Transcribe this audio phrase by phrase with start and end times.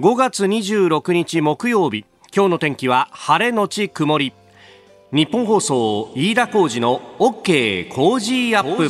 [0.00, 2.06] 5月26日木曜日。
[2.34, 4.32] 今日の天気は晴れのち曇り。
[5.12, 8.88] ニッポン放送飯田浩司の OK Cozy up。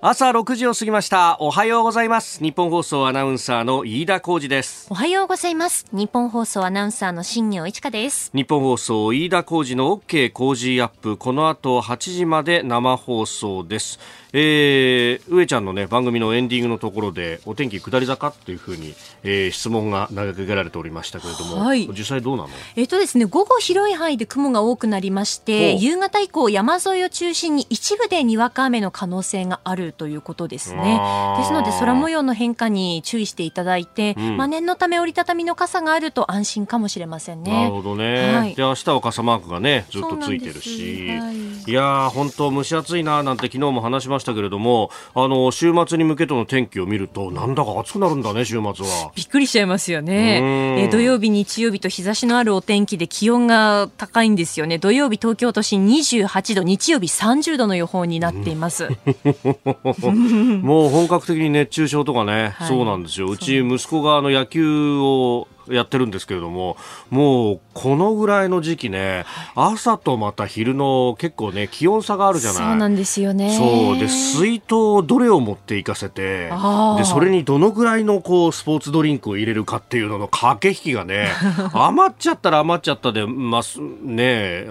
[0.00, 1.36] 朝6時を過ぎました。
[1.40, 2.42] おはようございます。
[2.42, 4.86] ニッポン放送アナウンサーの飯田浩司です。
[4.88, 5.84] おはようございます。
[5.92, 8.30] ニッポン放送アナウンサーの新行市佳です。
[8.34, 11.18] ニッポン放送飯田浩司の OK Cozy up。
[11.18, 14.00] この後8時まで生放送です
[14.32, 22.48] えー、上ちゃんのね番組のエンディングのところでお天気下り坂っていうふうに、えー、質問が投げかけられておりましたけれども、はい、実際どうなの？
[22.76, 31.00] えっ、とですね午後広い範囲で雲が多くなりまして夕方以降山沿いを中心に一部でにわか雨の可能性があるということですね。
[31.38, 37.64] ですので空模様の変化に注意していただいて、うん、まあ念のため折りたたみの傘があると安心かもしれませんね。
[37.64, 49.12] なるほどね、はい、で明日は傘マークがねずっとついてるし、はい、いや本当蒸し暑いななんて昨日も話しましたけれどもあの週末に向けての天気を見るとなんだか暑くなるんだね週末は。
[49.14, 50.84] びっくりしちゃいますよね。
[50.84, 54.78] え土曜日日曜日と日差しのあるお天気で気温が高いんですよね。
[54.78, 58.88] 土曜日東京都心28度日曜日30度の予報になっています、
[60.02, 63.28] もう本格的に熱中症とかね、はい、そうなんですよ。
[63.28, 66.76] うち息子があの野球をやってるんですけれども、
[67.10, 72.62] もうこのぐらいの時期ね、朝とまた昼の結構ね、気温差があるじゃない。
[72.62, 73.56] そうなんですよね。
[73.56, 73.98] そう。
[73.98, 76.50] で、水筒どれを持っていかせて、
[76.96, 81.28] で、それにどのぐらいのこう、スポーツドリンクを入れるかっていうのの駆け引きがね、
[81.72, 83.62] 余っちゃったら余っちゃったで、まあ、
[84.04, 84.66] ね、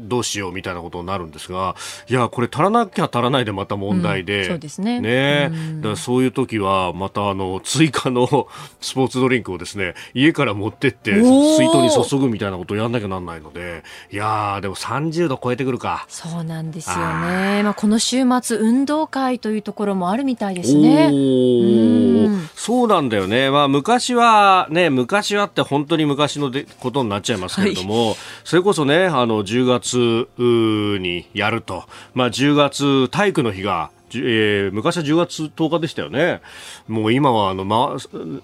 [0.00, 1.76] どうしようみたいなことになるんですが、
[2.08, 5.00] いや、これ足らなきゃ足らないでまた問題で、うん、そうですね。
[5.00, 8.48] ね、うん、だからそういう時は、またあの、追加の
[8.80, 16.06] スポーツドリンクをですね、家から持ってって、水筒に注ぐみたいなことをやんなきゃなんないので、いやでも30度超えてくるか。
[16.08, 17.62] そうなんですよね。
[17.62, 21.10] まあ、この週末、運動会というところもあるみたいですね。
[21.12, 23.50] うん、そうなんだよね。
[23.50, 31.84] まあ、昔は、ね、昔はって本当に昔のでことになっちゃいますけれども、はい、それこそね、あの、10月にやると、
[32.14, 36.40] まあ、10月体育の日がえー、昔は10月10日でしたよね。
[36.88, 37.96] もう今はあの、ま、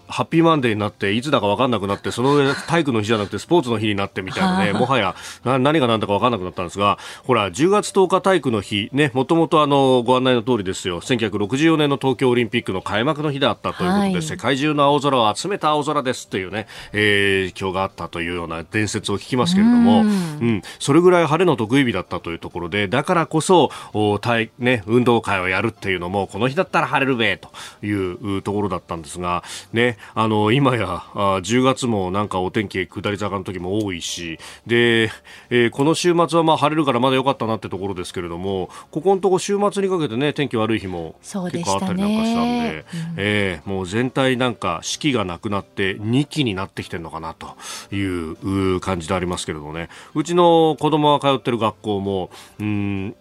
[0.09, 11.01] ハッピーマンデーになっていつだか分かんなくなってその上体育の日じゃなくてスポーツの日になってみたいなねもはやな何が何だか分かんなくなったんですがほら10月10日体育の日ねもともとあのご案内の通りですよ。
[11.01, 20.03] 1964年の東京オリンピックの開幕の日だったということで、はい、世界中の青空を集めた青空ですというね、えー、今日があったというような伝説を聞きますけれども
[20.41, 27.51] うん、それぐらい晴れの得意日だったというところでだからこそお体、ね、運動会をやるっていうのもこの日だったら晴れるべと
[27.85, 35.11] いうところだったんですが、ね、あの今やあ10月もなんかお天気下り坂の時も多いしで、
[35.51, 41.35] えー、この週末はまあ晴れるからまだ良かったなってところですけれどもここのとこ週末にかけてね天気悪い日も結
[41.65, 47.57] 構あったりなんかしたんで、ねうん、えー、もう全体なんか四季がなくなって2期になってきてるのかなと
[47.95, 49.89] いう感じでありますけれどもね。
[50.15, 53.17] うちの子供が通ってる学校もうん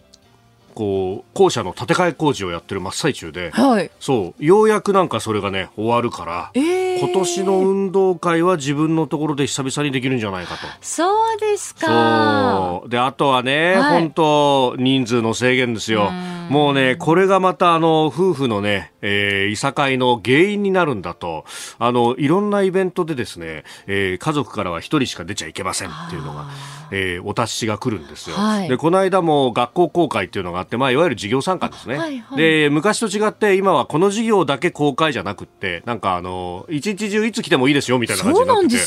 [0.76, 10.68] こう校舎の建て替え工事をやってる真っ最中で、はい、そうようやくなんかそれがね終わるから、えー、今年の運動会は自分のところで久々にできるんじゃないかと。
[10.82, 12.82] そうですか。
[12.88, 16.12] であとはね、はい、本当人数の制限ですよ
[16.50, 21.46] もうねこれがまたあの夫婦のね、えー、いさかいの原因になるんだと。
[21.80, 26.48] あのいろんなイベントでですね、えー、家族からは一人しか出ちゃいけませんっていうのが、
[26.92, 38.78] えー、お達しが来るんですよ、はい、でこの間も学校公開っていうのがって、まあ、いわゆる事業参加ですね、はいはい、で昔と違って今はこの事業だけ公開じゃなくてなんかあの一日中いつ来てもいいですよみたいな感じになってて。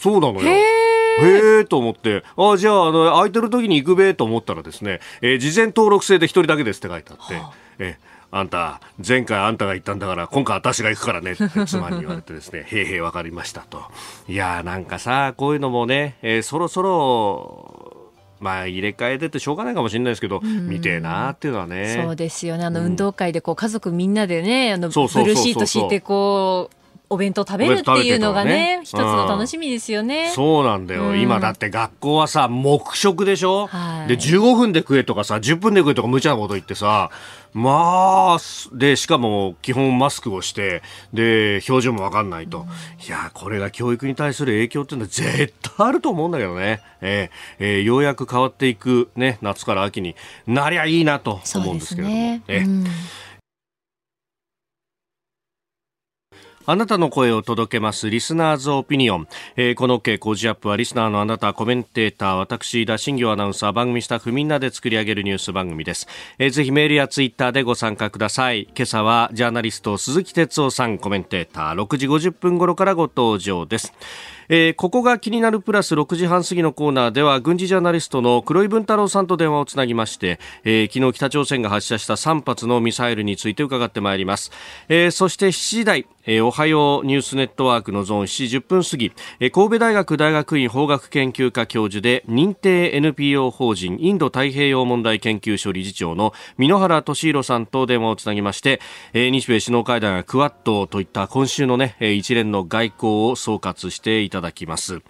[0.00, 0.83] そうなのよ
[1.22, 7.98] へえと思って、あじゃあ、あの、空いてる時に行くべと思ったらですね、えー、事前登録制で一人だけですって書いてあって、はあ、え
[8.36, 13.84] あんた、前回あんたが言ったんだから、今回私が行くからねって妻に言われてですね、 へいへいわかりましたと。
[14.28, 18.10] いやーなんかさ、こういうのもね、えー、そろそろ、
[18.40, 22.00] まあ入れ替えててしょうがないかもしれないですけど、見てえなっていうのはね。
[22.02, 22.64] そうですよね。
[22.64, 26.83] あの運動会でこう家族みんなでね、あのブルーシート敷いてこう。
[27.14, 30.30] お弁当食べるっていうのがね、一つの楽しみですよね。
[30.34, 37.10] そうなんだよ、うん、今だって学校はさ、黙食でしょ、はい、で、15分で食えとかさ、10分で食えとか無茶なこと言ってさ、
[37.52, 38.38] まあ、
[38.72, 40.82] で、しかも基本マスクをして、
[41.12, 42.62] で、表情もわかんないと。
[42.62, 42.68] うん、い
[43.08, 46.80] や、これが教育に対する影響っていうのは絶対あると思うんだけどね。
[47.00, 50.16] えー、えー、ようやく変わっていくね、夏から秋に
[50.48, 52.16] なりゃいいなと思うんですけれども。
[52.16, 52.84] ね、え、うん
[56.66, 66.06] あなたの声を届けますリスナーズオピニオン、えー、この OK 工事アップはリスナーのあなたコメンテーター私田新業アナウンサー番組スタッフみんなで作り上げるニュース番組です、
[66.38, 68.64] えー、ぜひメールやツイッターでご参加ください。
[68.74, 71.82] 今朝はジャーナリスト鈴木哲夫さんコメンテーター。
[71.82, 73.92] 6時50分頃からご登場です。
[74.48, 84.50] えー、ここが気になるプラス6時半過ぎのコーナーでは軍事ジャーナリストの黒井文太郎さんと電話をつなぎまして、えー、昨日北朝鮮が発射した3発のミサイルについて伺ってまいります、
[84.88, 98.80] えー、そして7時台えー、おはようニュースネットワークのゾーン7時10分過ぎ、えー、神戸大学大学院法学研究科教授で認定 NPO 法人インド太平洋問題研究所理事長の箕原俊弘さんと電話をつなぎまして、
[99.12, 105.00] えー、日米首脳会談やクワッドといった今週のね、一連の外交を総括していただきます、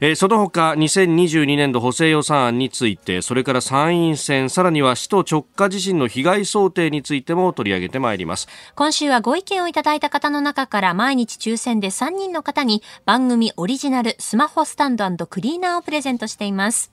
[0.00, 16.92] えー、その他2022年度補正予算案についてそれから参院選さらには首都直下地震の被害想定についても取り上げてまいります今週はご意見をいただいた方の中から毎日抽選で3人の方に番組オリジナルスマホスタンドクリーナーをプレゼントしています。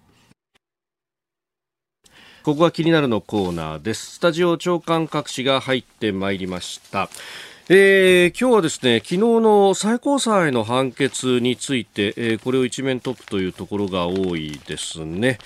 [2.44, 4.16] ここが気になるのコーナーです。
[4.16, 7.10] スタジオ長官各紙が入ってまいりました。
[7.72, 15.38] えー、今日はですね昨日の最高裁の判決について、えー、これを一面トップというところが多いですね。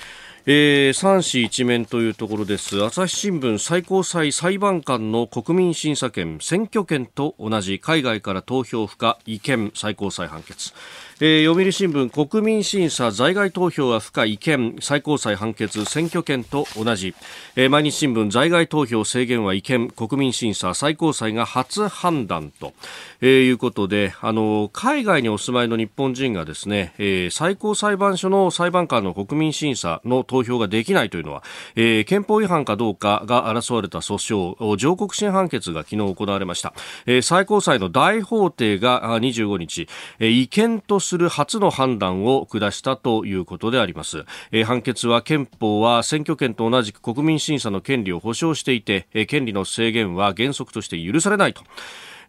[0.46, 10.74] えー、三市一面というところです朝日新聞最高裁裁判官の国民審査権選挙権と同じ海外から投票不可違憲最高裁判決
[11.20, 14.76] えー、読売新聞国民審査在外投票は不可違憲。
[14.80, 17.14] 最高裁判決選挙権と同じ、
[17.56, 19.90] えー、毎日新聞在外投票制限は違憲。
[19.90, 22.74] 国民審査最高裁が初判断と、
[23.22, 31.44] えー、いうことであの海外にお住まいの日本人がですね、えー、最高裁判所の裁判官の国民審査の投票ができないというのは、
[31.76, 36.74] えー、憲法違反かどうかが争われた訴訟上告審判決が昨日行われました、
[37.06, 39.88] えー、最高裁の大法廷が25日、
[40.20, 51.62] えー、違憲とする初の判断を下したということであります、えー、判決は憲法は選挙権と同じく国民審査の権利を保障していて、えー、権利の制限は原則として許されないと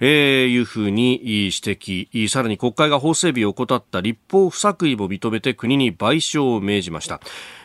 [0.01, 2.29] えー、いうふうに指摘。
[2.29, 7.21] さらに国会が法整備を怠った立法不作為も認めて国に賠償を命じました、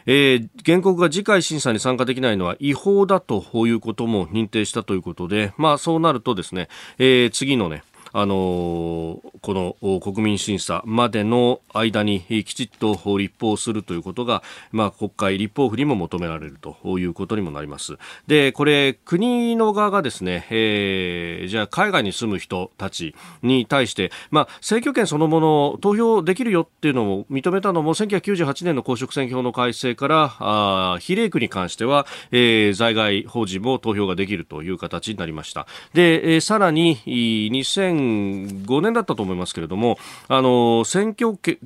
[0.06, 6.68] えー、原告が次回審査に参加できないのは違法だということも認定したということで、まあ、そうなるとですね、
[6.98, 7.84] えー、次のね
[8.14, 17.98] あのこの国民審査までの間にきちっと立法するということが、まあ、国会立法府にも求められるということにもなります。
[18.28, 35.68] で、これ、国の側がですね、えー、じゃあ海外に住む人たちに対して、まあ、選挙権そのもの投票できるよっていうのを認めたのも1998年の公職選挙法の改正からあ比例区に関しては、えー、在外法人も投票ができるという形になりました。
[35.94, 39.98] で、えー、さらに2000 2005年だったと思いますけれども、
[40.28, 41.60] あの、選挙区、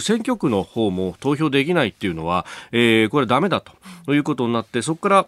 [0.00, 5.26] 選挙区の方も投票できないっていうのは、えー、これダメだということになって、そこから、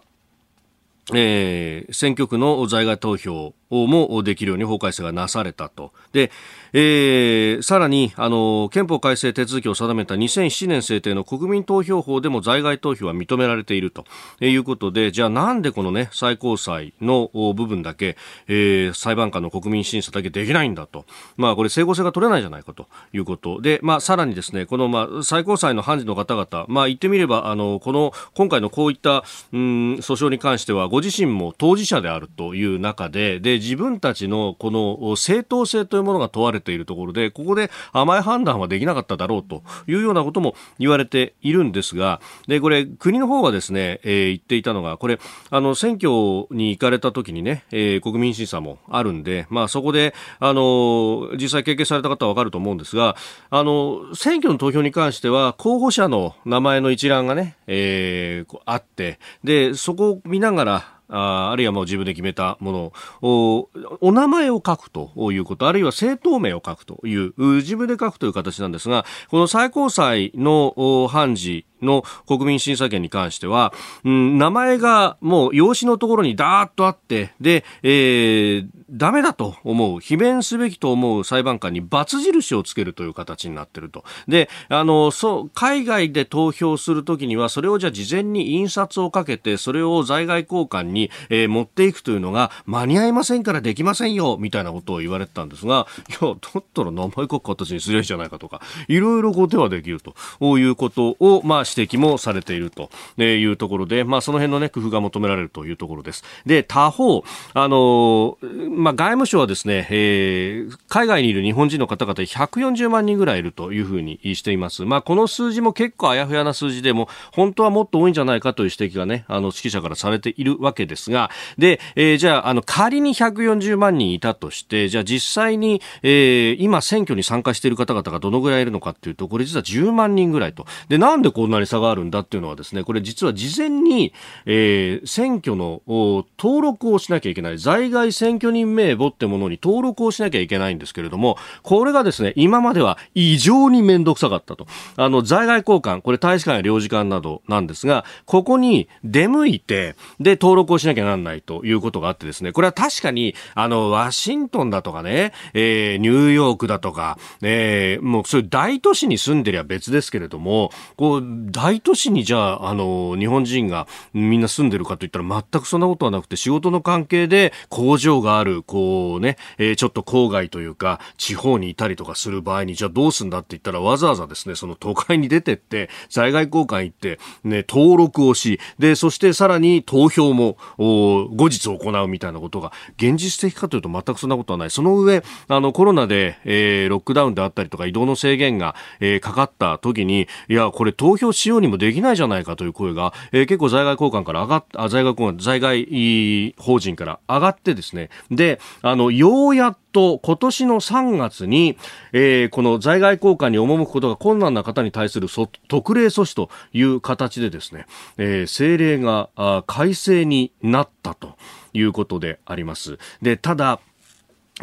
[1.13, 5.91] えー、選挙区の在外投票もできるように法改正がなされたと。
[6.13, 6.31] で、
[6.73, 14.05] えー、さらに、あの、憲法改正手続きを定めた2007年制定の国民投票法でも在外投票は認められていると
[14.39, 18.17] いうことで、じゃあなんでこのね、最高裁の部分だけ、
[18.47, 21.05] えー、裁判官の国民審査だけできないんだと。
[21.35, 23.61] まあこれ整合性が取れないじゃないかということ。
[23.61, 29.23] で、まあさらにですね、このまあ最高裁の判事の方々、まあ言ってみれば、あの、この今回のこういった、
[29.53, 53.15] うん、訴訟に関してはご自身も当事者であるという中で、で、自分たちのこの正当性というものが問われているところで、ここで甘い判断はできなかっただろうというようなことも言われているんですが、で、これ、国の方がですね、えー、言っていたのが、これ、あの、選挙に行かれた時にね、えー、国民審査もあるんで、まあ、そこで、あの、実際経験された方はわかると思うんですが、
[53.49, 63.69] あの、選挙の投票に関しては、候補者の名前の一覧がね、えー、あって、で、そこを見ながら、ああるいはもう自分で決めたものを
[64.01, 84.05] お名前を書くということあるいは政党名を書くという自分で書くという形なんですがこの最高裁の判事の国民審査権に関しては、うん、名前がもう用紙のところにダーッとあって、で、えー、ダメだと思う、罷免すべきと思う裁判官に罰印をつけるという形になっていると。
[84.27, 100.15] で、あの、そう、海外で投票するときには、それをじゃあ事前に印刷をかけて、それを在外交換に、えー、持っていくというのが、間に合いませんからできませんよ、みたいなことを言われてたんですが、いや、だったら名前書く形にすりゃいいじゃないかとか、いろいろご手はできると
[100.57, 102.89] いうことを、まあ、指摘もされていると
[103.21, 106.23] いうところで、まあ、その辺の、ね、工夫が求められるというところです。
[106.45, 108.37] で他方あの、
[108.69, 114.85] まあ、外務省はですね、えー、海外にいる日本人の方々140万人ぐらいいるというふうにしています。
[114.85, 134.13] まあ、この数字も結構あやふやな数字でも本当はもっと多いんじゃないかという指摘がねあの指揮者からされているわけですがで、えー、じゃああの仮に140万人いたとしてじゃあ実際に、えー、今選挙に参加している方々がどのぐらいいるのかというとこれ実は10万人ぐらいとでなんでこんなに差があるんだっていうのはですねこれ実は事前に、
[134.45, 184.71] えー、選挙の登録をしなきゃいけない在外選挙人名簿ってものに登録をしなきゃいけないんですけれどもこれがですね今までは異常に面倒くさかったとあの在外交換これ大使館や領事館などなんですがここに出向いてで登録をしなきゃなんないということがあってですねこれは確かにあのワシントンだとかね、えー、ニューヨークだとか、えー、もうそういう大都市に住んでりゃ別ですけれどもこう大都市にじゃああの日本人がみんな住んでるかといったら全くそんなことはなくて仕事の関係で工場があるこうね、えー、ちょっと郊外というか地方にいたりとかする場合にじゃあどうすんだって言ったらわざわざですねその都会に出てって 在外交換行ってね登録をしでそしてさらに投票も後日行うみたいなことが現実的かというと全くそんなことはない。
[184.71, 201.77] その上あのコロナで、えー、ロックダウンであったりとか移動の制限が、えー、かかった時にいやこれ投票しようにもできないじゃないかという声が、えー、結構在外交換から上がっあ在外在外法人から上がってですねであのようやっと今年の3月に、
[202.13, 205.27] えー、この在外交換に赴くことが困難な方に対する
[205.67, 207.85] 特例措置という形でですね、
[208.17, 211.35] えー、政令が改正になったと
[211.73, 212.97] いうことであります。
[213.21, 213.79] で、ただ、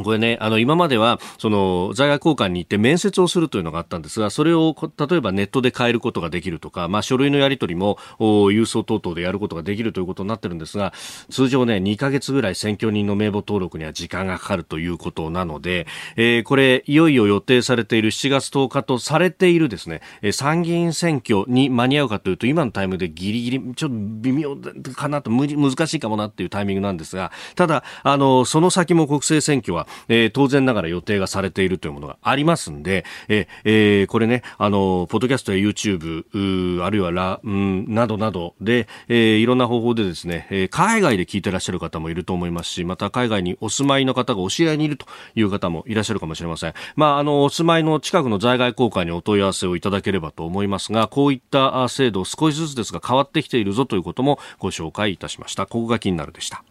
[0.03, 10.93] これね、あの、今までは、その、在外交換に行って面接をするというのがあったんですが、それを、例えばネットで変えることができるとか、まあ、書類のやり取りも、郵送等々でやることができるということになってるんですが、
[11.31, 15.87] 通常ね、2ヶ月ぐらい選挙人の名簿登録には時間がかかるということなので、
[16.17, 20.01] えー、これ、いよいよ予定されている7月10日とされているですね、
[20.33, 24.57] 参議院選挙に間に合うかというと、今のタイムでギリギリ、ちょっと微妙
[24.97, 46.75] かなと、難しいかもなっていうタイミングなんですが、ただ、あの、その先も国政選挙は、えー、当然ながら予定がされているというものがありますんで、えー、これね、あの、ポッドキャストや YouTube、あるいはラ、うん、などなどで、えー、いろんな方法でですね、えー、海外で聞いてらっしゃる方もいると思いますし、また海外にお住まいの方がお知り合いにいるという方もいらっしゃるかもしれません。
[46.97, 55.67] まあ、あの、お住まいの近くの在外交換にお問い合わせをいただければと思いますが、こういった制度少しずつですが変わってきているぞということもご紹介いたしました。
[55.67, 56.65] ここが気になるでした。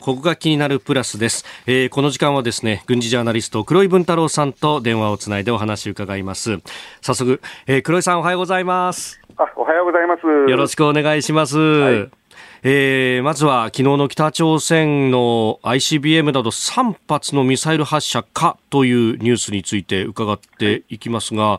[0.00, 6.60] ここが気になるプラスです、えー、この時間はですね軍事ジャーナリスト黒井文太郎さんと電話をつないでお話を伺います。
[7.02, 9.20] 早速、えー、黒井さんおはようございます。
[9.36, 10.26] あおはようございます。
[10.26, 12.19] よろしくお願いします、はい
[12.62, 21.58] えー、まずは昨日の北朝鮮の ICBM など3発のミサイル発射かというニュースについて伺っていきますが、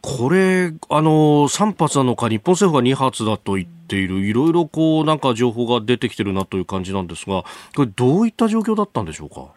[0.00, 7.44] これ、あの、3発なのか、日本政府が2発だと言っている、いろいろこう、なんか情報が出てきてるなという感じなんですが、
[7.76, 9.48] これ、どういった状況だったんでしょうか？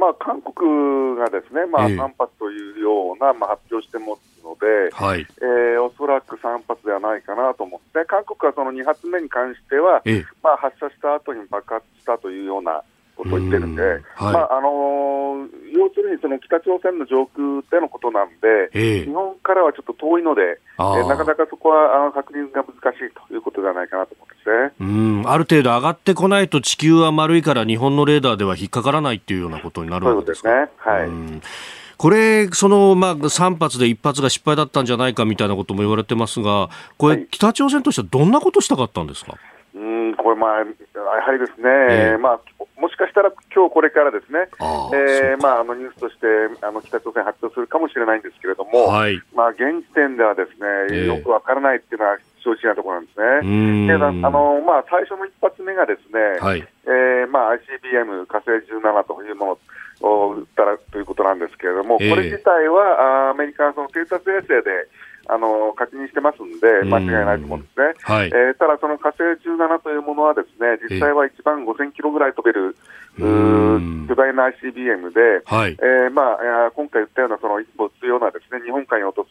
[0.00, 5.26] まあ、韓国がですね、まあ、3発というような、まあ、発表してますので、はい。
[5.40, 10.02] えー、おそらく3発ではないかなと思って、韓国はその2発目に関しては、
[10.42, 12.82] まあ、発射した後に爆発したというような
[13.20, 13.86] ことを言ってるんで、ん。
[13.86, 25.20] はい、まああのー、要するにその北朝鮮の上空でのことなんで、えー、日本からはちょっと遠いので、えー、なかなかそこはあの確認が難しいということではないかなと思うんですね。
[25.20, 25.30] うん。
[25.30, 30.48] ある程度上がってこないと、地球は丸いから日本のレーダーでは引っかからないっていうようなことになるわけですか。
[30.48, 30.92] そうですね。
[30.92, 31.40] はい
[32.00, 39.36] これ、その、まあ、3発で1発が失敗だったんじゃないかみたいなことも言われてますが、これ、北朝鮮としてはどんなことしたかったんですか、
[39.74, 42.40] うんこれ、まあ、やはりですね、えー、まあ、
[42.80, 44.48] もしかしたら今日これからですね、
[44.96, 46.26] えー、まあ、あのニュースとして
[46.64, 50.56] あの北朝鮮発表するかもしれないんですけれども、はい、まあ、現時点ではです
[50.88, 53.88] ね、よくわからないっていうのは正直なところなんですね。
[53.88, 59.58] であのまあ、最初の一発目がですね、はい、えー、まあ、ICBM 火星17というもの
[60.00, 64.88] を撃ったらということなんですけれども、これ自体はアメリカのその偵察衛星で
[65.28, 67.94] あの確認してますんで、間違いないと思うんですね。
[68.02, 72.74] はい、えー、ただ、その火星17というものは、ですね実際は1万5000キロぐらい飛べる、
[73.16, 75.78] 巨大な ICBM で、はい。
[75.78, 79.26] えーまあ、今回言ったようなその一歩強なですね日本海に落と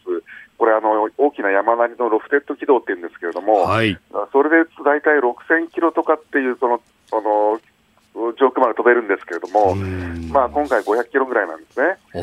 [0.56, 3.98] これあの、大きな山なりのロフテッド軌道っていうんですけれども、はい、
[4.32, 7.60] それで大体6000キロとかっていうその、その
[8.14, 9.74] 上遠くまで飛べるんですけれども、
[10.32, 11.98] まあ、今回500キロぐらいなんですね。
[12.14, 12.18] え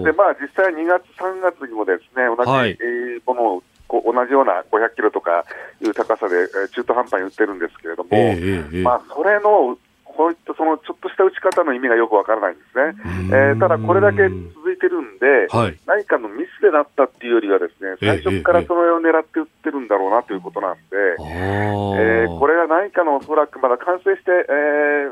[0.00, 2.78] ー、で、まあ、実際2月、3月にもですね、同じ、はい、
[3.26, 5.44] ものを同じような500キロとか
[5.80, 12.94] いう高さで中途半端に打ってるんですけれども、えー、まあ、それのこういったそのちょっとした打ち方の意味がよくわからないんですね。
[13.32, 20.80] えー、ただ、これだけ続いてるんで、はい、何かのミスでなったっていうよりは、ですね最初からそれを狙って打ってるんだろうなということなんで、
[21.18, 25.10] えー、これは何かのおそらくまだ完成して、えー、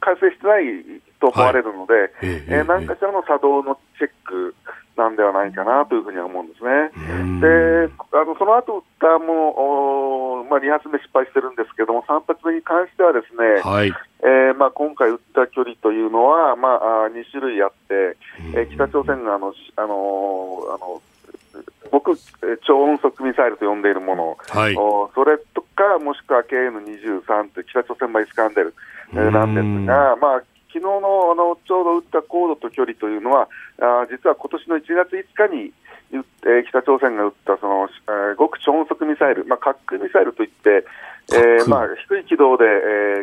[0.00, 4.54] 完成してないと思われるので、はい、えー、何かしらの作動のチェック
[4.98, 6.90] なんではないかなというふうには思うんですね。
[7.40, 18.16] で、あのその後打ったもまあ、2発目失敗してるんですけども、3発目に関してはですね、はい、えー、まあ、今回打った距離というのは、まあ、2種類あって、
[18.56, 19.86] えー、北朝鮮があの、あの
[20.74, 21.02] あの
[21.90, 22.16] 僕、
[22.66, 28.74] 超音速ミサイルと呼んでいるもの、はい、それとか、もしくは KN23 という北朝鮮版イスカンデル、
[29.12, 33.48] えー、なんですが、まあ、昨日のあのちょうど撃った高度と距離というのは、
[33.80, 35.72] あ実は今年の1月5日に、
[36.12, 40.84] えー、北朝鮮が撃ったその、えー、極超音速ミサイル、まあ、滑空ミサイルといって、
[41.32, 42.68] えーまあ、低い軌道で、え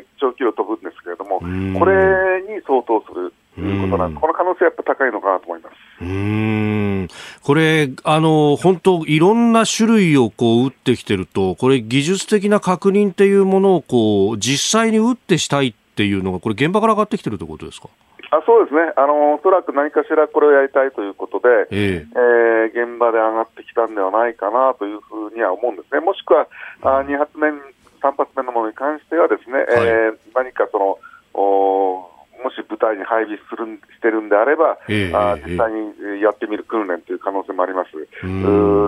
[0.02, 5.76] ー、長距離を飛ぶんですけれども、これに相当するということなんです、この可能性はやっぱ高いのかなと思います。
[6.02, 7.08] うん。
[7.42, 17.90] これ、あの本当、いろんな種類をこう撃ってきてると、これ、技術的な確認っていうものをこう実際に撃ってしたいっていうのが、これ、現場から上がってきてるということですか？
[18.32, 18.92] あそうですね。
[18.98, 22.08] あの、おそらく何かしらこれをやりたいということで、えー、
[22.66, 26.48] えー、現場で上がってきたんではないかなというふうには思うんですね、もしくは
[26.82, 30.98] あ2発目、3発目のものに関しては、ですね、はい、えー、何かその
[31.34, 32.10] お
[32.44, 37.92] もし部隊に配備するしてるんであれば、えー、あ実際にやってみる訓練という可能性もあります。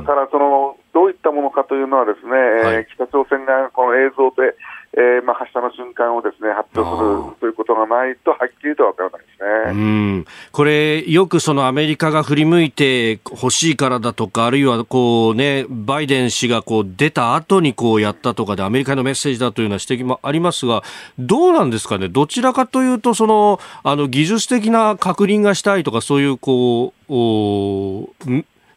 [0.06, 4.56] ただその、どういったものかというのは、ですね、はい、北朝鮮がこの映像で、
[4.94, 9.26] えーまあ、発射の瞬間をですね発表するということがないと、はっきりとは分からないで
[9.74, 9.82] すね。
[9.82, 9.86] う
[10.22, 10.26] ん。
[10.52, 20.84] これ、よくそのアメリカが振り向いてほしいからだとか、あるいはこう、ね、バイデン氏がこう出た後にこうやったとかで、アメリカのメッセージだというような指摘もありますが、
[21.20, 28.10] どうなんですかね、どちらかというと、そのあの技術的な確認がしたいとか、そういうこう、お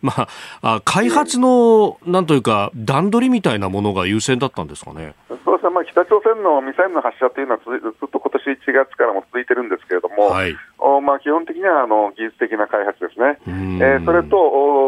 [0.02, 0.28] ま
[0.62, 5.14] あ、開発のなんというか、段取りみたいなものが優先だったんですかね？
[5.28, 13.38] そうですね、まあ、北朝鮮のミサイルの発射というのはずっと今年1月からも続いてるんですけれども、はい、おまあ、基本的にはあの技術的な開発ですね、
[13.80, 14.36] えー、それと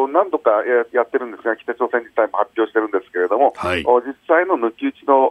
[0.04, 0.50] お何度か
[0.92, 5.28] やってるんですが、北朝鮮自体も発表してるんですけれども、はい、お実際の抜き打ちの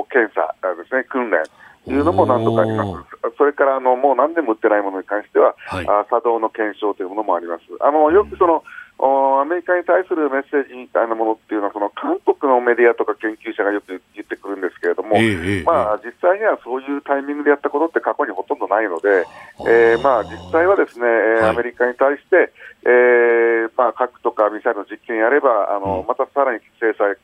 [0.00, 1.44] お検査ですね、訓練。
[1.84, 3.36] というのも何度かあります。
[3.36, 7.62] それからあのもう何年も売ってないものに関しては、はい、あ作動の検証というものもあります。
[7.80, 8.62] あのよくその、
[8.98, 19.26] アメリカに対するメッセージみたいなものっていうのは、その韓国のメディアとか研究者がよく言ってくるんですけれども、えー、まあ、実際にはそういうタイミングでやったことって過去にほとんどないので、
[19.66, 22.52] えー、まあ、実際はですね、はい、アメリカに対して、
[22.86, 27.16] えーまあ、核とかミサイルの実験やれば、あのまたさらに制裁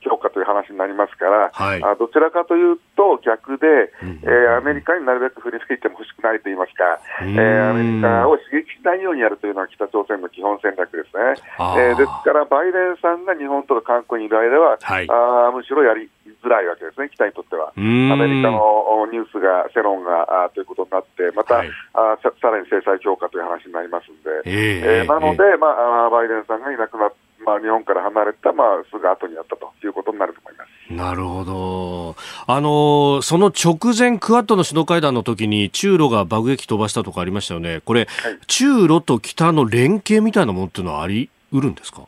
[0.00, 11.36] 強化という話になりますから、はい、あどちらかというと逆で、えー、アメリカになるべく振り向いても欲しくないと言いますか、えー、アメリカを刺激しないようにやるというのは北朝鮮の基本戦略ですね。
[11.76, 16.08] えー、ですから、バイデンさんが日本とか韓国にいる間は、はい、あむしろやり
[16.42, 17.72] づらいわけですね、北にとっては。
[17.76, 30.92] アメリカのニュースが、世論があということになって、また、はい、あささらに制裁強化という話になりますんで、えー、えー、なので、まあ、バイデンさんがいなくなって、まあ、日本から離れた、まあ、すぐ後にやったということになると思います。
[30.92, 32.16] なるほど。
[32.46, 37.80] あの、その直前、クアッドの首脳会談の時に、中ロが爆撃飛ばしたとかありましたよね。
[37.84, 42.02] これ、はい、中ロと北の連携みたいなものっていうのはありうるんですか？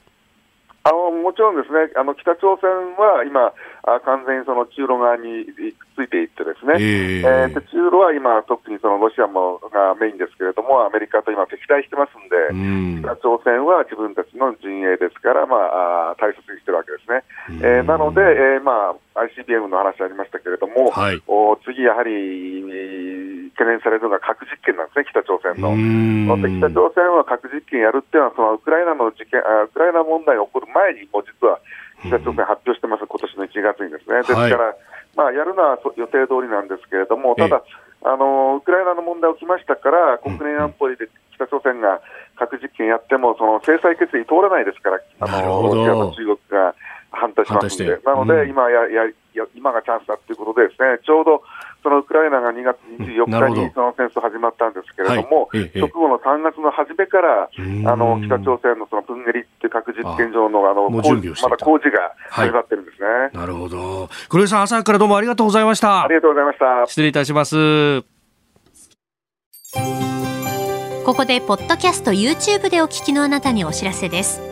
[0.84, 2.68] あのもちろんですね、あの北朝鮮
[2.98, 5.46] は今、あ完全にその中ロ側に
[5.98, 13.02] ついていってですね、えー、えー、中ロは今、特にそのロシアもがメインですけれども、アメリカと今、敵対してますんで、ん。
[13.02, 17.26] 北朝鮮は自分たちの陣営ですから、まあ、大切にしてるわけですね。
[17.58, 25.74] えー、なので、えーまあ、ICBM の話ありましたけれども、はい、お次、やはり懸念されるのが核実験なんですね、北朝鮮の。
[26.38, 31.58] で北朝鮮は核実験やるっていうのは、そのウクライナの事件あウクライナ問題が起こる前にも実は
[32.02, 34.22] 北朝鮮発表してます、今年の1月にですね。
[34.22, 34.76] ですから、はい、
[35.16, 37.62] まあ、やるのは予定通りなんですけれども、ただ、
[38.04, 42.00] あのウクライナの問題起きましたから、国連安保理で北朝鮮が
[42.36, 46.74] 核実験やっても、その制裁決議通らないですから、あのロシアと中国が
[47.12, 51.42] 反対しますんで、なので、今ややや、今がチャンスだということでですね、ちょうど
[51.82, 61.08] そのウクライナが2月24日にその戦争始まったんですけれども、はい、直後の3月の初めから、あの北朝鮮のそのプンゲリっていう核実験場のあのまだ
[61.58, 64.08] 工事が始まってるんですね、はい、なるほど。
[64.28, 66.04] 黒井さん、朝からどうもありがとうございました。
[66.04, 66.86] ありがとうございました。
[66.86, 68.02] 失礼いたします。
[71.04, 74.51] ここで、ポッドキャスト YouTube でお聞きのあなたにお知らせです。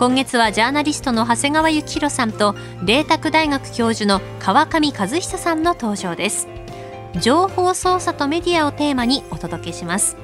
[0.00, 6.48] 今月はジャーナリストの長谷川幸洋さんと麗澤大学教授の川上和久さんの登場です。
[7.20, 10.16] 情報操作とメディアをテーマにお届けします。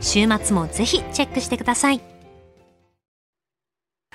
[0.00, 2.09] 週末もぜひチェックしてください。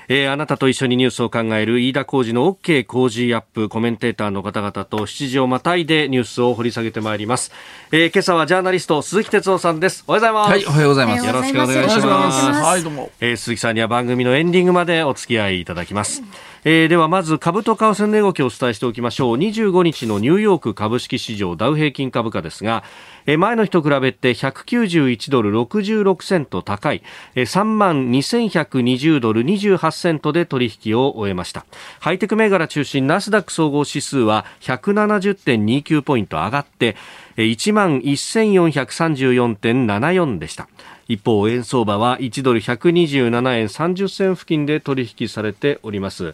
[0.07, 7.51] えー、あなたと一緒にニュースを考える飯田浩二の OK 工事アップコメンテーターの方々と7時をまたいでニュースを掘り下げてまいります、
[7.91, 10.03] えー、今朝はジャーナリスト鈴木哲夫さんです。
[10.07, 10.49] おはようございます。
[10.51, 11.25] はいおはようございます。
[11.25, 12.61] よろしくお願いします。
[12.61, 16.21] はいどうも、えー、鈴木さんには番組のエンディングまでお付き合いいただきます、
[16.63, 19.37] えー、ではまず株と為替の値動きをお伝えしておきましょう。
[19.37, 22.83] 25日のニューヨーク株式市場ダウ平均株価ですが
[23.25, 27.01] 前の日と比べて191ドル66セント高い。
[27.35, 31.65] 3万2120ドル28セントで取引を終えました。
[31.99, 36.95] ハイテク銘柄中心ナスダック総合指数は170.29ポイント上がって
[37.38, 40.67] 1万1434.74でした。
[41.08, 46.34] 一方円相場は1ドル127円30銭付近で取引されております。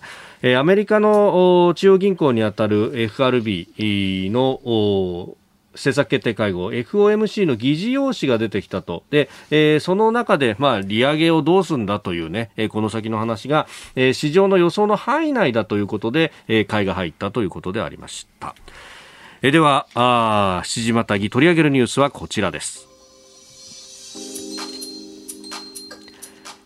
[0.58, 5.36] アメリカの中央銀行にあたる FRB の
[5.73, 18.55] 政策決定会合 FOMC の議事要旨が出てきたとで、えー、その中で、まあ、利上げをどうするんだというね、えー、この先の話が、えー、市場の予想の範囲内だということで、えー、買いが入ったということでありました。
[19.41, 22.88] えー、ではあ、7時またぎ取り上げるニュースはこちらです。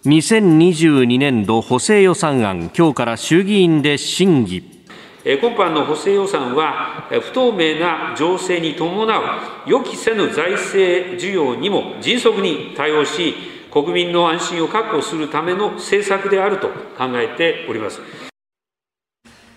[0.06, 4.75] 2022年度補正予算案、今日から衆議院で審議。
[5.26, 9.24] 今般の補正予算は、不透明な情勢に伴う
[9.66, 13.34] 予期せぬ財政需要にも迅速に対応し、
[13.72, 18.00] 国民の安心を確保するための政策であると考えております。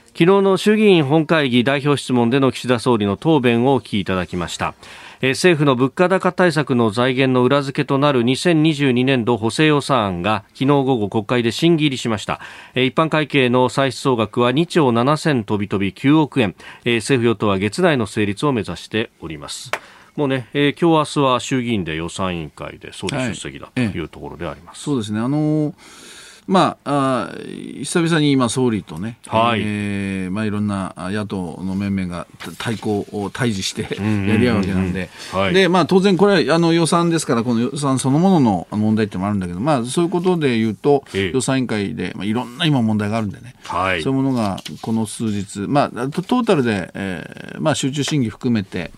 [0.07, 4.74] 昨日の衆議院本会議代表質問での岸田総理の答弁をお聞きいただきました。
[5.20, 12.40] 政府の物価高対策の財源の裏付けとなる2022年度補正予算案が昨日午後国会で審議入りしました。
[12.74, 16.54] 一般会計の歳出総額は2兆7000飛び飛び9億円。
[16.85, 19.72] 政府与党は月内の成立を目指しております。
[20.14, 24.98] もうね、えー、今日明日は衆議院で予算委員会で総理出席だというところであります、はい。
[24.98, 25.20] ええ、そうですね。
[25.20, 26.17] あのー
[26.48, 27.38] まあ、あ
[27.84, 29.61] 久々に今、総理とね、はい。
[29.62, 32.26] えーまあ、いろんな野党の面々が
[32.58, 35.11] 対抗を対峙してやり合うわけなんで、
[35.52, 48.90] でまあ、当然、これはあの予算ですから、この予算そのものの問題ってもあるんだけど、まあ、そういうことで言うと、予算委員会で、まあ、いろんな今、問題があるんでね、はい、そういうものがこの数日、まあ、トータルで、えーまあ、集中審議含めて、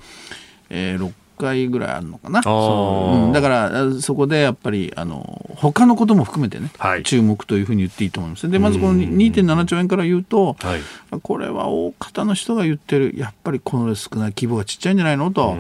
[0.69, 2.43] えー、6回ぐらいあるのかな。
[2.43, 8.49] そう、うん、だからそこでやっぱりあの他のことも含めてね、はい、注目というふうに言っていいと思います。
[8.51, 10.81] でまずこの2.7兆円から言うと、はい、
[11.23, 15.31] これは大方の人が言ってるやっぱりこの少ない規模がちっちゃいんじゃないの？
[15.33, 15.57] と。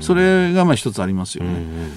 [0.00, 1.52] それがまあ一つありますよね。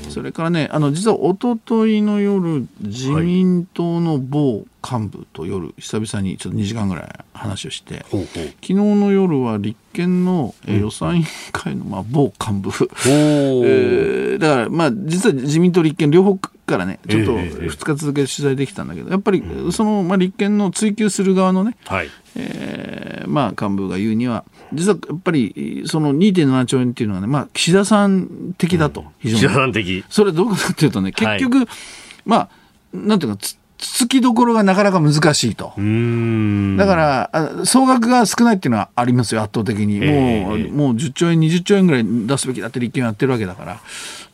[0.10, 8.46] それからねあの実は一昨日の夜自民党の某幹部と夜久々にちょっと2時間ぐらい話をしてほうほう。
[8.46, 12.70] 昨日の夜は立憲の、え予算委員会の、まあ、某幹部、
[13.08, 22.10] えー、だからまあ実は自民党立憲両方からねちょっと2日続けて取材できたんだけどやっぱりその、まあ、立憲の追及する側のね、はい。
[22.38, 29.42] えーまあ、幹部が言うには実はやっぱりその2.7兆円っていうのはね、まあ、岸田さん的だと、非常に。
[29.42, 30.04] 岸田さん的。
[30.10, 31.68] それどうかというとね結局、はい、
[32.26, 32.50] まあ
[32.94, 33.40] なんていうか
[33.78, 35.74] つつきどころがなかなか難しいと。
[36.78, 40.00] だから、総額が少ないっていうのはありますよ、圧倒的に。
[40.00, 43.80] もう、えー、もう10兆円、20兆円ぐらい出すべきだって立憲やってるわけだから、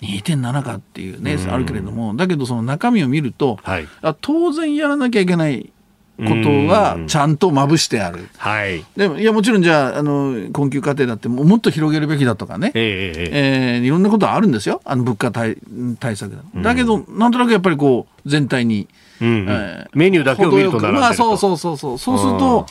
[0.01, 3.88] 2.7かっていうね、あるけれども、だけどその中身を見ると、はい、
[4.21, 5.71] 当然やらなきゃいけない
[6.17, 8.30] ことはちゃんとまぶしてある。
[8.38, 8.86] はい。
[8.95, 12.71] でも、いや、もちろんじゃあ、あの、困窮家庭だってもっと広げるべきだとかね。
[12.75, 14.82] えー、えー、いろんなことはあるんですよ。
[14.86, 15.58] あの、物価対
[15.99, 16.62] 対策だ。
[16.62, 18.88] だけど、なんとなくやっぱりこう、全体に、
[19.21, 20.79] うんえー、メニューだけを見ると。
[20.79, 21.97] まあそうそうそうそう。
[21.97, 22.65] そうすると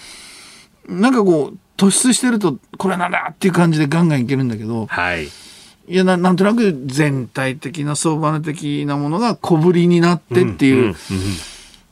[0.89, 5.31] なんかこう突出してるとこれなんだっていう感じでガンガンいけるんだけど、はい、い
[5.89, 10.95] やな、なんとなく全体的な相場的なものが小ぶりになってっていう、うんうんうん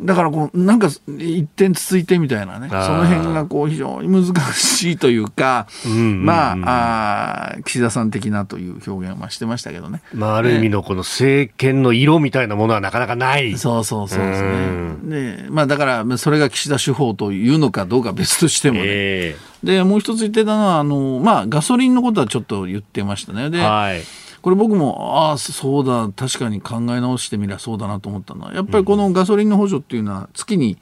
[0.00, 10.00] だからこう、なんか一点続いてみたいなね、その辺がこう非常に難しいというか、うんうんうん、まああ、岸田さん的なという表現はしてましたけどね。
[10.14, 13.58] まあ、ある意味のこの政権の色みたいなものはなかなかない。
[13.58, 15.42] そうそうそうですね。
[15.42, 18.82] で、まあだから、それが岸田手法というのかどうか別としてもね。
[18.86, 23.50] えー、で、もう一つ言ってたのは、あの、まあガソリンのことはちょっと言ってましたね。
[23.50, 24.02] で、はい
[24.48, 30.78] これ僕も、ああ、そうだ、確かに考え直してみりゃそうだなと思ったのは、やっぱりこのガソリンの補助っていうのは月に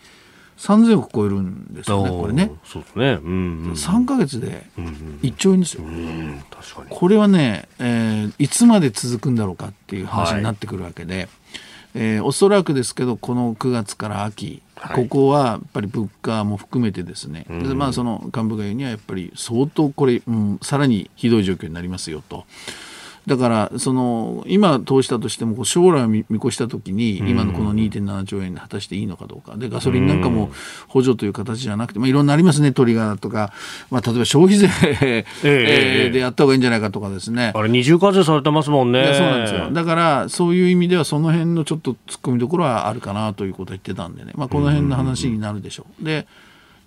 [0.56, 2.52] 3000億超えるんですよね、これね。
[2.64, 3.18] そうですね。
[3.20, 5.82] うんうん、3か月で1兆円ですよ。
[5.82, 6.86] うん、確かに。
[6.90, 11.28] これはね、えー、いつまで続くんだろうかっていう話になってくるわけで、はい、
[11.94, 22.44] えー、おそらくですけど、この9月から秋、はい、ここはやっぱり物価も含めてですね、うん、まあその幹部が言うにはやっぱり相当これ、うん、さらにひどい状況になりますよと。
[23.26, 30.50] だからその今投資したとしても将来を見越したときに今のこの2.7兆円で果たしていいのかどうかでガソリンなんかも
[30.88, 33.52] 補助という形じゃなくて、まあ、いろんなありますねトリガーとか、
[33.90, 34.68] まあ、例えば消費税
[35.42, 37.52] えー、でやった方がいいんじゃないかとかですね。
[37.54, 39.12] あれ二重課税されてますもんね。
[39.14, 39.70] そうなんですよ。
[39.70, 46.04] だからそういう意味ではその辺のちょっと突っ込みどころはあるかなということを言ってたんでね、まあ、この辺の話になるでしょう。
[46.04, 46.26] で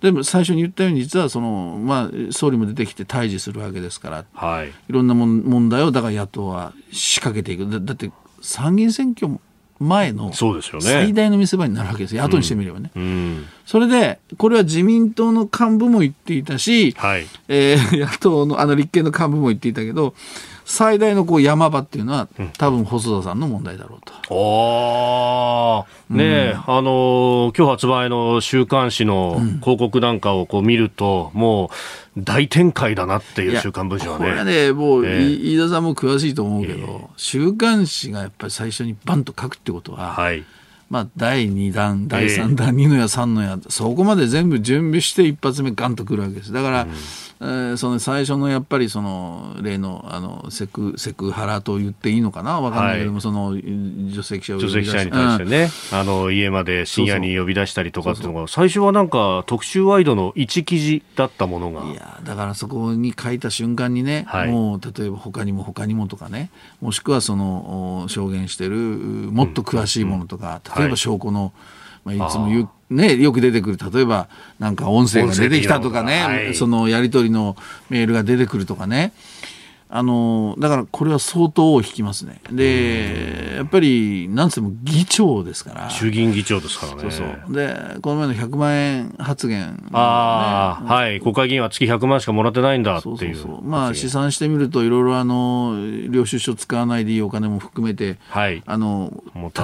[0.00, 7.70] でも最初に言ったように実はその、まあ、総理も出てきて対峙するわけですから、はい、いろんな問題をだから野党は仕掛けていく。
[7.70, 8.10] だだって
[8.40, 9.38] 参議院選挙
[9.80, 13.46] 前の最大の見せ場になるわけですよ、野党にしてみればね、うんうん。
[13.64, 20.14] それで、これは自民党の幹部も言っていたし、はい、えー、野党のあの立憲の幹部も言っていたけど、
[20.70, 24.14] 最大のこう山場っていうのは、多分細田さんの問題だろうと。
[24.30, 31.72] ああ、ねえ、うん、あの今日発売の週刊誌の広告なんかをこう見ると、も
[32.16, 34.26] う大展開だなっていう週刊文章はね。
[34.26, 40.44] これはね、もう、えー、飯田さんも詳しいと思うけど、えー、週刊誌がやっぱり最初にバンと書くってことは、はい。
[40.88, 46.52] まあ、第2弾、第3弾、えー、2の矢、3の矢、そこまで全部準備して一発目ガンとくるわけです。
[46.52, 46.90] だから、うん
[47.42, 61.90] えー、その最初のやっぱりその例のあのセクセクハラと言っていいのかな、わかんないけども、はい、その女性記者を女性記者に対してね、うん、あの家まで深夜に呼び出したりとかっていうのが、最初はなんか特集ワイドの一記事だったものが。
[61.90, 66.50] いやだからそこに書いた瞬間にね、はい、もう例えば他にも他にもとかね、
[66.82, 71.52] もしくはその証言してるもっと詳しいものとか、うん、例えば証拠の、はい
[72.04, 77.56] まあ、いつも言う、ね、よく出てくる、例えば、なんか音声が出てきたとかね、はい、そのやり取りの
[77.88, 79.12] メールが出てくるとかね。
[79.92, 82.40] あの、だからこれは相当引きますね。
[82.52, 85.90] で、やっぱり、なんつっても議長ですから。
[85.90, 87.00] 衆議院議長ですからね。
[87.00, 87.52] そうそう。
[87.52, 91.20] で、この前の100万円発言、ね、ああ、はい。
[91.20, 93.16] 国会議員は月100万しかもらってないんだっていう。
[93.18, 95.76] そうそうまあ、試算してみると、いろいろあの、
[96.08, 98.62] 領収書使わないでいいお金も含めて、はい。
[98.66, 99.12] あの、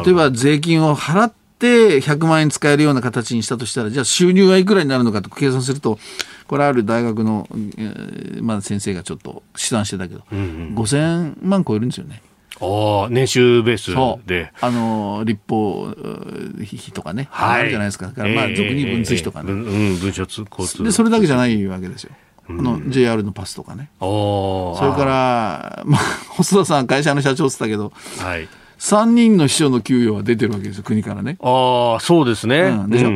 [0.04, 5.98] 例えば税金を払って、って100万円使えるような形にしたとしたら、じゃあ収入はいくらになるのかと計算すると、
[6.46, 12.22] これある大学の、えー、まあ先生がちょっと試算してたけど、うんうん、5000万超えるんですよね。
[12.60, 14.52] ああ、年収ベースで。
[14.60, 18.06] あの、立法費とかね、はい、あるじゃないですか。
[18.06, 19.50] だからまあ、俗に文通費とかね。
[19.50, 20.84] えー、うん、文書交通。
[20.84, 22.12] で、それだけじゃないわけですよ。
[22.48, 23.90] あの、JR のパスとかね。
[23.98, 27.92] それから、まあ、細田さん会社の社長って言ったけど、
[28.24, 28.48] はい。
[28.78, 31.38] 3人の秘書の給与は出てるわけですよ、国からね。
[31.40, 32.60] ああ、そうですね。
[32.60, 33.08] うん、でしょ？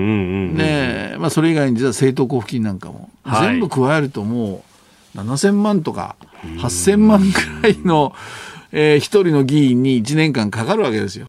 [0.57, 4.65] で、まあ、それ以外に実は政党交付金なんかも、はい、全部加えるとも
[5.15, 6.17] う、7000万とか、
[6.59, 8.15] 8000万くらいの、
[8.73, 11.27] えー、一人の議員に1年間かかるわけですよ。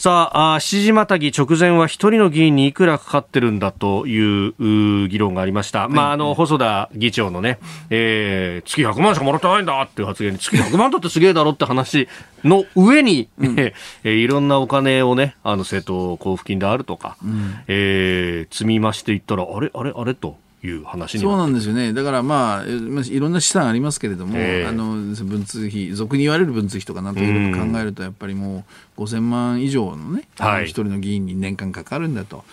[0.00, 5.80] さあ、あ7時またぎ直前は一人の議員にいくらかかってるんだという議論がありました。
[5.80, 7.58] はい、まあ、あの、細田議長のね、
[7.90, 12.08] えー、月100万しかもらってないんだっていう発言に、月100万だってすげえだろって話
[12.44, 20.38] の上に、うん、 えー、いろんなお金をね、あの、政党交付金であるとか、うん、えー、積み増していったら、あれあれあれと。
[20.62, 24.94] いう話そうなんですよね、だからまあ、いろんな資産ありますけれども、えー、あの
[25.24, 28.64] 文通費、俗に言われる文通費とかなんとかいろいろ考えると、やっぱりも
[28.98, 32.44] う5000万以上のね、一、はい、人の議員に年間かかるんだと。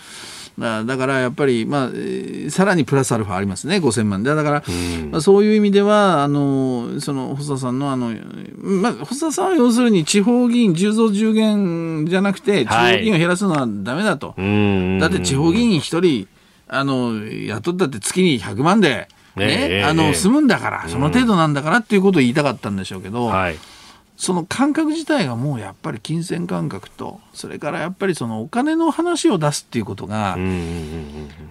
[0.57, 4.33] だからやっぱり、まあ、さらにプラスアルファありますね、5000万で。
[4.33, 4.63] だから、
[5.11, 8.11] まあ、そういう意味では、あの、その、細田さんの、あの、
[8.63, 14.29] まあ、細田さんは要するに地方議員、10増10減じゃなくて、地方議員を減らすのはだめだと。
[14.29, 16.27] だって地方議員一人、
[16.67, 23.57] あの、雇ったって月に100万で、ね、あの、済むんだから、その程度なんだからっていうことを言いたかったんでしょうけど、はい、
[24.17, 30.35] その感覚自体がもうやっぱり金銭感覚とそれからやっぱりそのお金の話を出すっていうことが、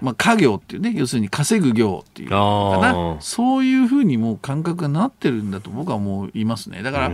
[0.01, 6.83] まあ、家業っていうね要するに稼ぐ業っていうかなそういうふうにもう感覚がなってるんだと僕は思いますね。
[6.83, 7.13] だから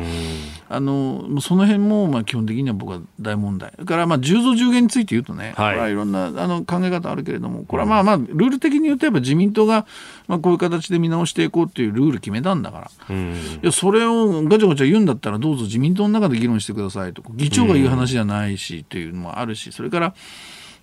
[0.70, 3.74] あのその辺もまあ基本的には僕は大問題。
[3.78, 9.86] だからまあ10増10減について言うとね、はい、いろんなあの考え方あるけれどもこれはまあまあルール的に言うとやっぱ自民党が
[10.28, 17.22] まあこういう形で見直していこうっていうルール決めたんだから、いやそれをガチャガチャ言うんだったらどうぞ自民党の中で議論してくださいと。
[17.34, 20.14] 議長が言う話じゃないしというのもあるしそれから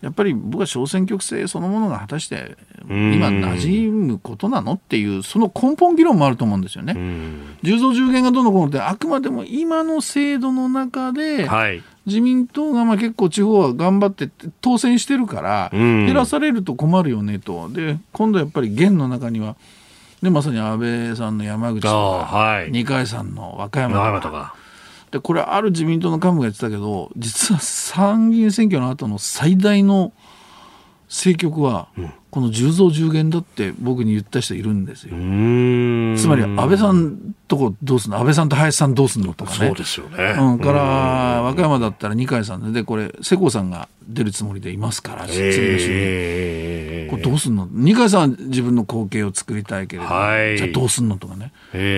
[0.02, 2.56] やっぱり僕は小選挙区制そのものが果たして
[2.88, 6.94] 今馴染むことなのっていうその根本議論もあると思うんですよね。
[7.64, 11.50] 10増10減がどうのこうのってあくまでも今の制度の中で、
[12.06, 14.30] 自民党がまあ結構地方は頑張って
[14.62, 17.70] 当選してるから減らされると困るよねと。
[17.70, 19.58] で今度やっぱり現の中には
[20.22, 24.56] でまさに安倍さんの山口とか、はい、二階さんの和歌山とか。
[25.12, 30.14] でこれある自民党の幹部が言ってたけど実は参議院選挙の後の最大の
[31.10, 31.90] 政局は、
[32.30, 35.10] この10増10減だって僕に言った人いるんですよ。
[35.10, 38.20] つまり安倍さんとこどうすんの？
[38.20, 39.58] 安倍さんと林さんどうすんのとかね。
[39.58, 40.36] そうですよね。
[40.40, 40.82] うん、から
[41.42, 47.10] 和歌山だったら二階さんでこれ世耕さんが出るつもりでいますから次の週に。
[47.10, 47.68] これどうすんの？
[47.72, 51.52] 二階さんは自分の後継を作りたいけれども、はい、じゃあどうすんのとかね。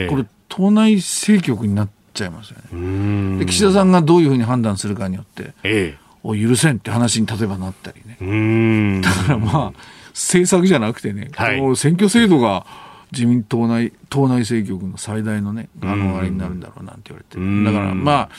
[0.10, 3.39] これ党内政局になってちゃいますよね。
[3.39, 9.01] で岸田さんがどういうふうに判断するかによって、ええ、お許せんって話に例えばなったりね。
[9.01, 9.73] だからまあ
[10.10, 12.65] 政策じゃなくてね、はい、選挙制度が
[13.12, 17.38] 自民党内党内政局の最大のねあのあれになるんだろうなんて言われて。
[17.65, 18.29] だからまあ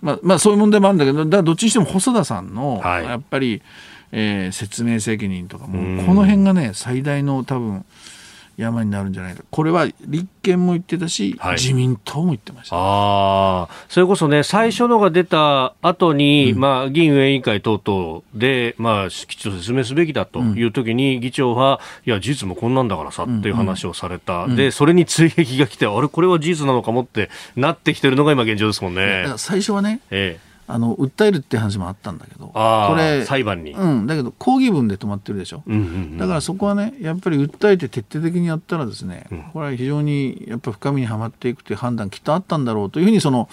[0.00, 3.62] まあまあそういう問題もあるんだけどだどっちにしても細田さんの、やっぱり、
[4.10, 7.84] えー、説明責任とかもこの辺がね最大の多分
[8.56, 9.42] 山になるんじゃないか。
[9.50, 12.76] これは立憲も言ってたし、はい、自民党も言ってました。
[12.78, 24.50] あそれこそね最初のが出た後に、うん、まあ議員運営委員会等々でまあきちんと説明すべきだという時に、議長は、いや事実もこんなんだからさっていう話をされた、うん。
[24.50, 29.26] うん、でそれに追撃が来てあれこれは事実なのかもってなってきてるのが今現状ですもんね。
[29.36, 43.50] 最初はね、ええあの訴えるって話もあったんだけどこれ裁判に、うん、だけど抗議文で止まってるでしょ、うんうんうん、だからそこはねやっぱり訴えて徹底的にやったらですね、うん、これは非常にやっぱ深みにはまっていくという判断きっとあったんだろうというふうにその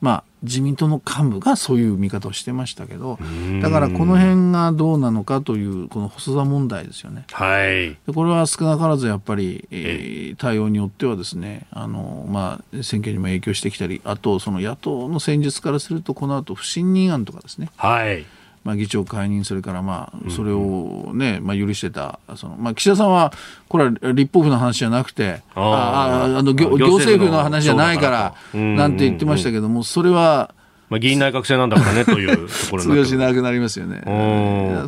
[0.00, 3.18] まあ自民党の幹部がそういう見方をしてましたけど
[3.60, 7.24] だからこの辺がどうなのかというこの細田問題ですよね。
[7.30, 17.70] はい、でこれは少なからずやっぱり、えー、対応によってはですねあの、まあ、選挙にも影響してきたりあとその野党の戦術からするとこの後不信任案とかですね。
[17.76, 18.24] はい
[18.62, 23.32] まあ、議長解任、それからまあそれをね、まあ、許してた、そのまあ、岸田さんは、
[23.68, 30.54] これは立法府の話じゃなくて、ああの行行政府の話じゃないからなんて言ってましたけども、それは。
[30.90, 34.00] まあ、議員内閣制なんだからねというところ通用しなくなりますよね。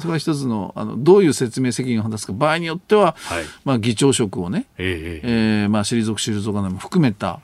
[0.00, 5.28] それは一つのあのどういう説明責任を果たすか場合によっては、はい、まあ、議長職をね、えー、
[5.62, 7.38] えー、まあ、退く退かないも含めた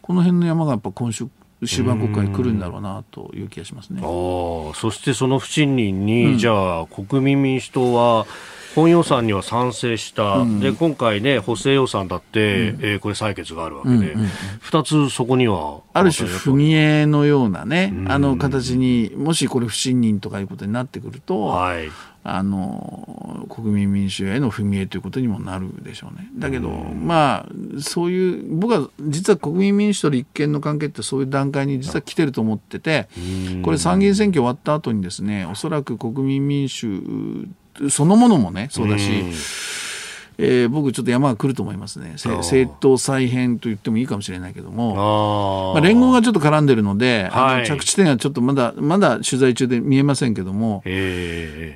[0.00, 1.28] この辺の山がやっぱ今週
[1.66, 4.00] 終盤国会に来るんだろうなという気がしますね。
[4.02, 4.04] あ
[4.74, 8.26] そしてその不信任に、うん、じゃあ国民民主党は
[8.74, 14.28] 本予算には賛成した、うん、で今回ね、補正予算だって、うん、えー、これ、採決があるわけで、うんうんうん、
[14.62, 21.90] 2つそこにはある種、踏み絵のようなね、あの形に、もしこれ、不信任とかいうことになってくると、はい、
[22.36, 26.28] あの国民民主への踏み絵ということにもなるでしょうね。
[26.36, 33.08] だけど、まあ、そういう、僕は実は国民民主と立憲の関係ってそういう段階に実は来てると思ってて、
[33.62, 37.48] これ参議院選挙終わった後にですね、おそらく国民民主
[37.90, 39.24] そのものもね、そうだし、
[40.40, 42.12] えー、僕ちょっと山が来ると思いますね。
[42.12, 50.82] 政党再編と言ってもいいかもしれないけども、まあ、連合がちょっと絡んでるので、はい、着地点はちょっとまだ、まだ取材中で見えませんけども、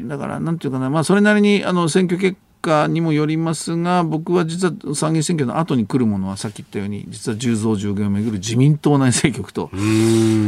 [0.02, 9.70] だからなんていうかな、まあそれなりにあの選挙結果にもよりますが、僕は実は参議院選挙の後に来るものは、さっき言ったように、実は10増10減をめぐる自民党内政局と、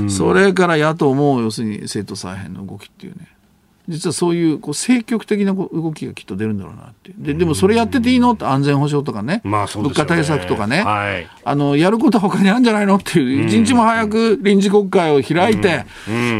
[0.08, 3.28] それから野党も要するに政党再編の動きっていうね。
[3.88, 9.70] 実はそういうこう積極的な動きがきっと出るんだろうなってででもそれやってていいのって安全保障とかね,、まあね。
[9.74, 15.84] 物価対策とかね、はい、あのやることは他にあるんじゃないのっていう一日も早く臨時国会を開いて、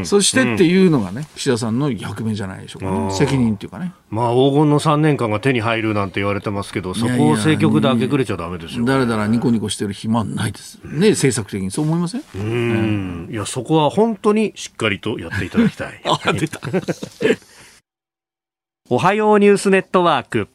[0.04, 3.10] そしてっていうのがね岸田さんの役目じゃないでしょうかね。
[3.12, 3.92] 責任っていうかね。
[4.10, 8.84] まあ黄金の3年間が手に入るなんて言われてますけどそこを政局で明け暮れちゃだめですよ。
[8.84, 10.78] だらだらニコニコしてる暇ないです。
[10.84, 12.22] ね政策的にそう思いません？
[12.34, 16.00] うん、いやそこは本当にしっかりとやっていただきたい。
[16.06, 16.60] あ出た
[18.90, 20.46] おはようニュースネットワーク。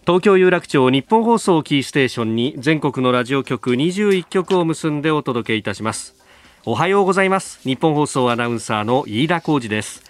[0.00, 6.16] 東京有楽町日本放送キーステーションに全国のラジオ局21局を結んでお届けいたします。
[6.64, 7.60] おはようございます。
[7.62, 10.02] 日本放送アナウンサーの飯田浩二です。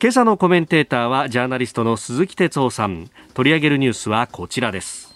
[0.00, 3.10] 今朝のコメンテーターはジャーナリストの鈴木哲夫さん。
[3.34, 5.14] 取り上げるニュースはこちらです。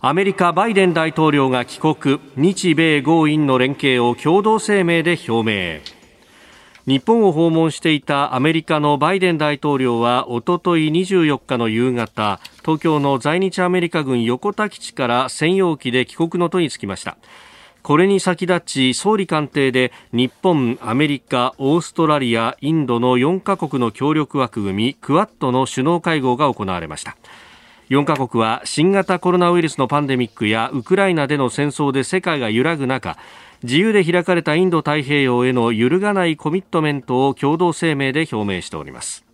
[0.00, 2.20] アメリカバイデン大統領が帰国。
[2.36, 5.97] 日米豪印の連携を共同声明で表明。
[6.88, 17.18] 日本を訪問していたアメリカのバイデン大統領はおととい24日の夕方東京の在日アメリカ軍横田基地から専用機で帰国の途につきました。
[17.82, 27.18] これに先立ち総理官邸で日本、アメリカ、オーストラリア、インドの4カ国の協力枠組みクワッドの首脳会合が行われました。
[27.90, 33.18] 4カ国は新型コロナウイルスのパンデミックやウクライナでの戦争で世界が揺らぐ中
[33.62, 39.28] 自由で開かれたインド太平洋への揺るがないコミットメントを共同声明で表明しております。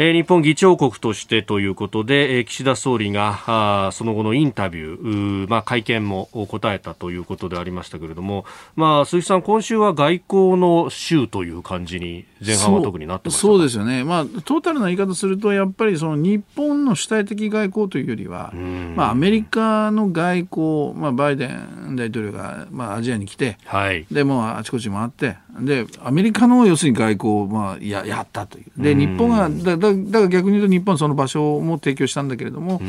[0.00, 3.40] えー、日本議長国としてということで、えー、岸田総理が
[3.88, 8.44] あその後のインタビュー、まあ、会見も答えたということでありましたけれども、
[8.76, 18.52] まあ、鈴木さん、今週は外交の週という感じに前半は特になってそうですよね、まあ、トータルな言い方すると、やっぱりその日本の主体的外交というよりは、
[18.94, 28.82] まあ、アメリカの外交、まあ、バイデン大統領が、まあ、アジアに来て、はい、でもあちこち回って、でアメリカの要するに外交を、まあ、ややったという。
[28.82, 32.80] で日本がだだだから逆に言うと日本はその場所も提供したんだけれども、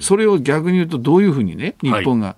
[0.00, 2.36] それを逆に言うとどういうふうにね日本が、はい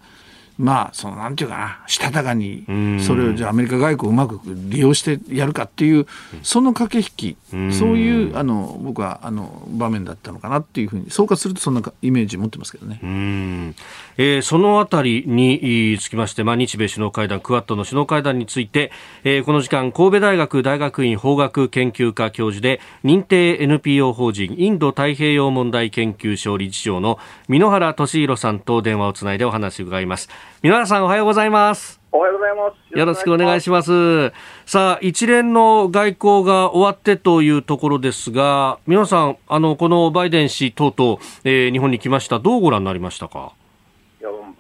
[0.60, 2.64] まあ、そのなんていうかな、したたかに、
[3.00, 6.06] それをじゃあアメリカ外交をうまく利用してやるかっていう、
[6.42, 13.00] その駆け引き、そういうあの僕はあの場面だったのかなっていうふうに、総括するとそんなイメージ持ってますけどね。
[13.02, 13.74] うん
[14.18, 18.92] えー、そのあたりにつきまして、まあ、日米首脳会談、クワッドの首脳会談について、
[19.24, 30.28] えー、この時間、神戸大学大学院法学研究科教授で、認定 NPO 法人インド太平洋問題研究所理事長の箕原俊弘さんと電話をつないでお話を伺います。
[30.62, 32.00] 皆原さんおはようございます。
[32.12, 32.98] おはようございます。
[32.98, 34.32] よろしくお願いします。
[34.66, 42.38] さあ、一連の外交が終わってというところですが、皆さん、あの、このバイデン氏等々、えー、日本に来ました。
[42.40, 43.52] どうご覧になりましたか？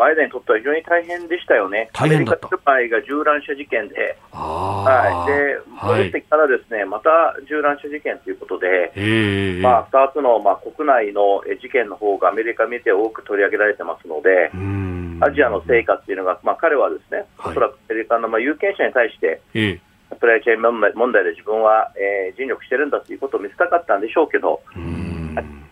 [0.00, 2.48] バイデンにとっては非常に大変でしたよね、大変だった。
[2.48, 14.48] アメリカが銃乱射事件で、はい、で戻ってからですね、また銃乱射事件ということで、まあ、2つの、まあ、国内の事件の方がアメリカ見て多く取り上げられてますので、
[15.20, 19.42] アジアの成果っていうのが、まあ、彼はですね、おそらくアメリカの、まあ、有権者に対して、
[20.08, 20.62] サプライチェーン
[20.96, 24.62] 問題で自分は、えー、尽力してるんだということを見せたかったんでしょうけど、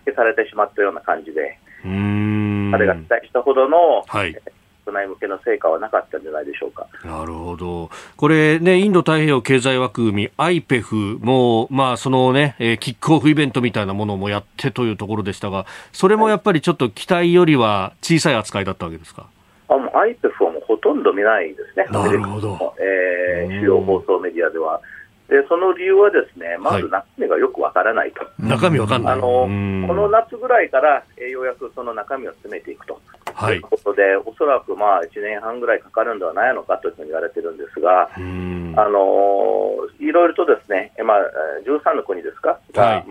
[0.04, 1.58] 消されてしまったような感じで。
[1.82, 4.36] 彼が期待したほどの、はい、
[4.84, 6.86] 国内向けの成果はなかったんじゃないでしょうか。
[7.04, 7.90] なるほど。
[8.16, 19.26] これね、インド太平洋経済枠組み IPEF も、まあ、そのね、えー、キックオフイベントみたいなものもやってというところでしたが、それもやっぱりちょっと期待よりは小さい扱いだったわけですか？
[19.68, 21.86] あもう IPEF はもうほとんど見ないですね。
[21.90, 22.74] なるほど。
[22.80, 24.80] えー、主要放送メディアでは。
[25.28, 29.12] でその理由はですね、まず中身がよくわからないと、はい、中身わかんない。
[29.12, 29.48] あのこ
[29.92, 32.98] の夏ぐらいから、えー、ようやくその中身を詰めていくと、
[33.34, 41.18] はい、いうことで、おそらくまあ1年半ぐらいかかるんではないのかというふうに言われてるんですが、あのいろいろとですね、まあ、
[41.66, 43.06] 13の国ですか、が、はい。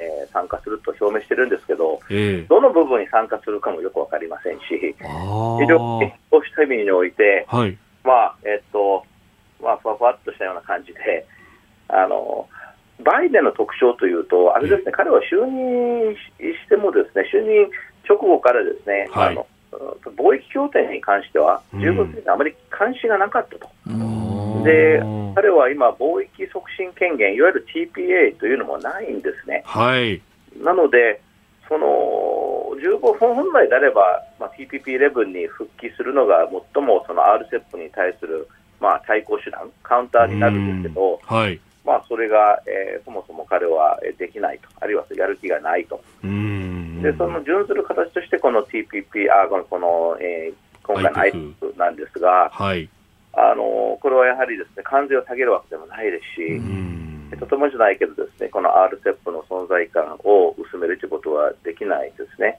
[0.00, 4.64] えー、参加すると表明してるんですけど、えー、どの部分に参加するかもよくわかりませんし、
[4.98, 9.04] 非常にそうした意味において、はい、まあえっと
[9.62, 11.26] まあ、ふわふわっとしたような感じで、
[11.92, 12.48] あの
[13.02, 17.70] バイデンの特徴というと、あれですね、彼は就任しても、ですね就任
[18.08, 19.46] 直後からですね、はい、あの
[20.16, 23.70] 貿易協定に関しては、十分にあまり関心がなかったと。
[24.64, 25.00] で
[25.34, 29.62] 彼は今、貿易促進権限、いわゆる TPA というのもないんですね。
[29.64, 30.20] はい、
[30.62, 31.20] なので、
[31.68, 31.86] その
[32.82, 38.48] 15分本来であれば、まあ、TPP11 に復帰するのが最もその RCEP に対する、
[38.80, 52.88] まあ、対抗手段、カウンターになるんですけど、はいまあ、それが、えー、そもそも彼はできないと、あるいはやる気がないと、でその準ずる形として、この TPP、あこの、えー、今回の IPEF なんですが、はい、
[53.32, 62.58] あのこれはやはりですね関税を下げるわけでもないですし、とてもじゃないけど、ですねこの RCEP の存在感を薄めるということはできないですね。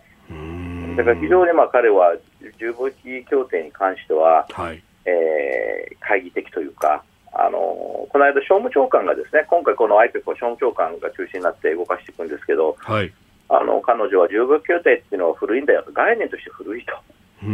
[0.97, 7.03] だから非常にまあ彼は自貿易協定に関しては、はい、えー、懐疑的というか、
[7.33, 7.59] あの
[8.09, 13.13] この間、商務長官がですね今回、この IPEC は商務長官が中心になって動かしていくんですけど、はい、
[13.49, 15.83] あの彼女は重武協定っていうのは古いんだよ。
[15.83, 16.93] と、概念として古いと。
[17.41, 17.47] こ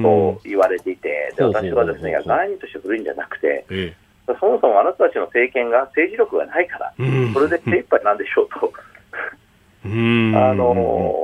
[0.00, 6.94] とを言われていて、で私はですね概念として古いんじゃなくて、ええ、そもそもあなたたちの政権が政治力がないから、
[7.34, 8.72] それで精一杯なんでしょうと。
[9.84, 11.14] あの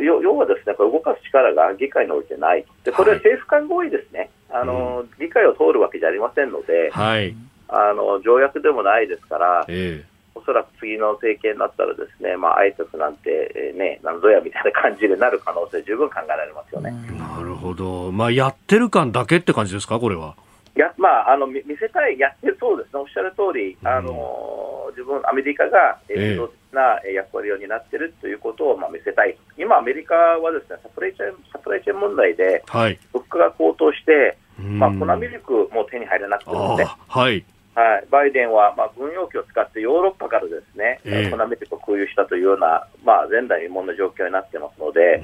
[0.00, 4.30] 要はですね、これ動かす力が議会においてない、でこれは政府間合意ですね。
[4.50, 7.34] あの、理解を通るわけじゃありませんので、はい、
[7.68, 16.92] あの条約でもないですから、えーおそらく次の政権になったらですね、まあ、挨拶なんて、えー、ね、なんぞやみたいな感じになる可能性、十分考えられますよね。
[17.18, 18.12] なるほど。
[18.12, 20.36] まあ、やってる感だけって感じですか、これは。
[20.78, 23.00] や、まあ、あの、見せたい、やってるそうですね。
[23.00, 29.36] おっしゃる通り、あの、自分、アメリカが、えー、な役割を担っているということを、まあ、見せたい。
[29.56, 36.84] 今、アメリカはですね、サプライチェーン、サプライチェーン問題で、はい、物価が高騰して、まあ、粉ミルクも手に入らなくてもね。
[36.84, 37.44] はい。
[37.74, 45.22] はい、バイデンは、まあ、軍用機を使ってヨーロッパからですね、えー、粉ミルクを空輸したというような、まあ、前代未聞の状況になってますので、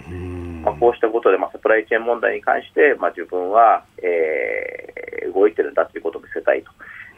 [0.63, 6.71] まあ、こうしたことで、まあ、サプライチェーン問題に関して、まあ、自分は、えー、動いてるんだということを見せたいと。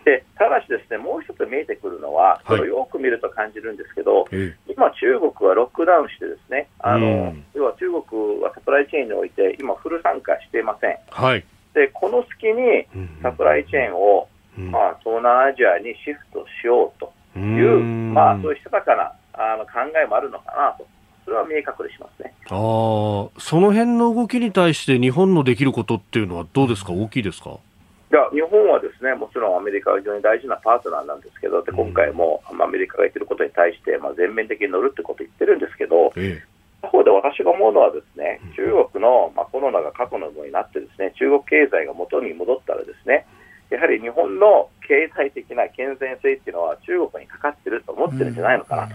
[0.07, 10.97] でただし、ですねもう一つ見えてくるのは、それをよく見ると感じるんですけど、はい、今、中国はロックダウンして、ですねあの、要は中国はサプライチェーンにおいて、今、フル参加していません。
[11.11, 11.45] はい、
[11.75, 12.87] でこの隙に
[13.21, 17.79] サプライチェーンをまあ、東南アジアにシフトしようという、
[18.15, 20.87] まあ、そういうしたたかなあの考えもあるのかなと。
[21.27, 22.33] それは明確にしますね。
[22.47, 23.29] あそ
[23.61, 27.59] の辺の動きに対して日本のできることっていうのはどうですか、大きいですか？
[28.07, 36.45] いや日本はですねもちろんアメリカは非常に大事なパートナーなんですけど、で今回もアメリカが言ってることに対して、まあ、全面的に乗るってことを言ってるんですけど、ええ、
[36.83, 43.27] 他方で私が思うのは、ですね中国の、まあ、コロナが過去のものになって、ですね中国経済が元に戻ったら、ですね
[43.71, 48.95] やはり日本の経済的な健全性っていうのは中国にかかってると思ってるんじゃないのかなと。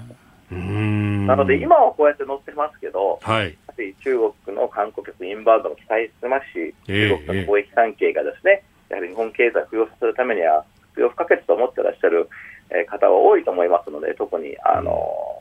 [0.52, 12.30] なので今はこうやって乗ってますけど、はい、やはり中国の観光客インバウンドも期待してますし、中国との貿易関係がですね、やはり日本経済を浮揚させるためには必要不可欠と思ってらっしゃる
[12.88, 14.94] 方は多いと思いますので、特にあの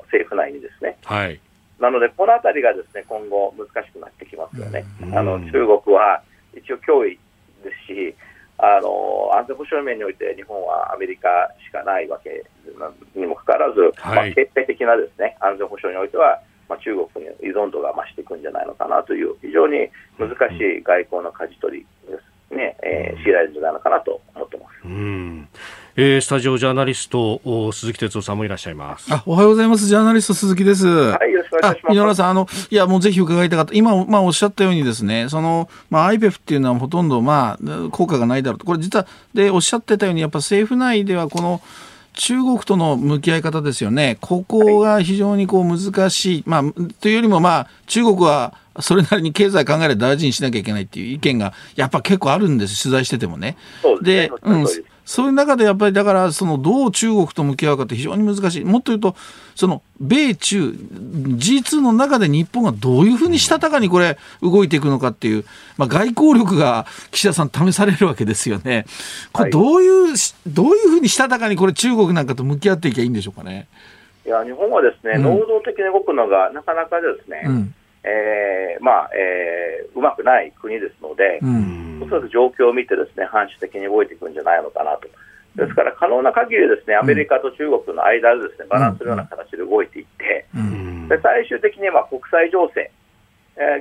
[0.04, 0.96] 政府内にですね。
[1.04, 1.40] はい
[1.80, 4.84] なので、このあたりがですね今後、難しくなってきますよね。
[5.16, 6.22] あの中国は
[6.52, 7.18] 一応脅威
[7.64, 8.14] ですし、
[8.58, 12.44] あの安全保障面において日本はアメリカしかないわけ
[13.16, 16.38] にもかかわらず、はい、まあ、決定的なです、ね、安全保障においては、
[16.68, 19.88] まあ、中国に依存度が増していくんじゃないのかなという、非常に
[20.20, 21.86] 難しい外交の舵取り
[22.90, 24.70] えー、強いられるんじゃないのかなと思ってます。
[24.84, 25.48] うん。
[25.96, 27.40] えー、スタジオジャーナリスト
[27.72, 29.12] 鈴木哲夫さんもいらっしゃいます。
[29.12, 29.86] あおはようございます。
[29.86, 30.86] ジャーナリスト鈴木です。
[30.86, 31.96] はいよろしくお願いします。
[31.96, 33.74] 井上さんあのいやもうぜひ伺いたかった。
[33.74, 38.66] 今まあおっしゃったようにですねそのまあ IPEF っていうのはほとんどまあ効果がないだろうと。
[38.66, 41.60] これ実はでおっしゃってたようにやっぱ政府内ではこの
[42.14, 46.62] 中国との向き合い方ですよね、ここが非常にこう難しい、まあ、
[47.00, 53.56] というよりも、まあ、中国はそれなりに経済考えで大事にしなきゃいけないっていう意見がやっぱ結構あるんです、取材しててもね。
[54.02, 54.66] で、ね、うん、
[55.10, 58.64] そういう中でやっぱりだからそのどう中国と向き合うかって非常に難しい。
[58.64, 59.16] もっと言うと
[59.56, 65.44] その米中 G2 の中で日本がどういうふうにしたたかにこれ動いていくのかっていう、
[65.76, 68.86] まあ、外交力が岸田さん試されるわけですよね。
[69.32, 70.16] これどういう、はい、
[70.46, 73.66] どういうふうにしたたかにこれ中国なんかと向き合っていけばいいんでしょうかね。
[74.24, 81.40] いや日本はですね、うん、能動的に動くのがなかなかですね、うんえーまあえー、うまくない国ですので、
[82.02, 85.08] おそらく状況を見てですね反射的に動いていくんじゃないのかなと。
[85.56, 90.46] ですから可能な限りですねアメリカと中国の間でですねバランスするような形で動いていって、
[91.08, 92.90] で最終的には国際情勢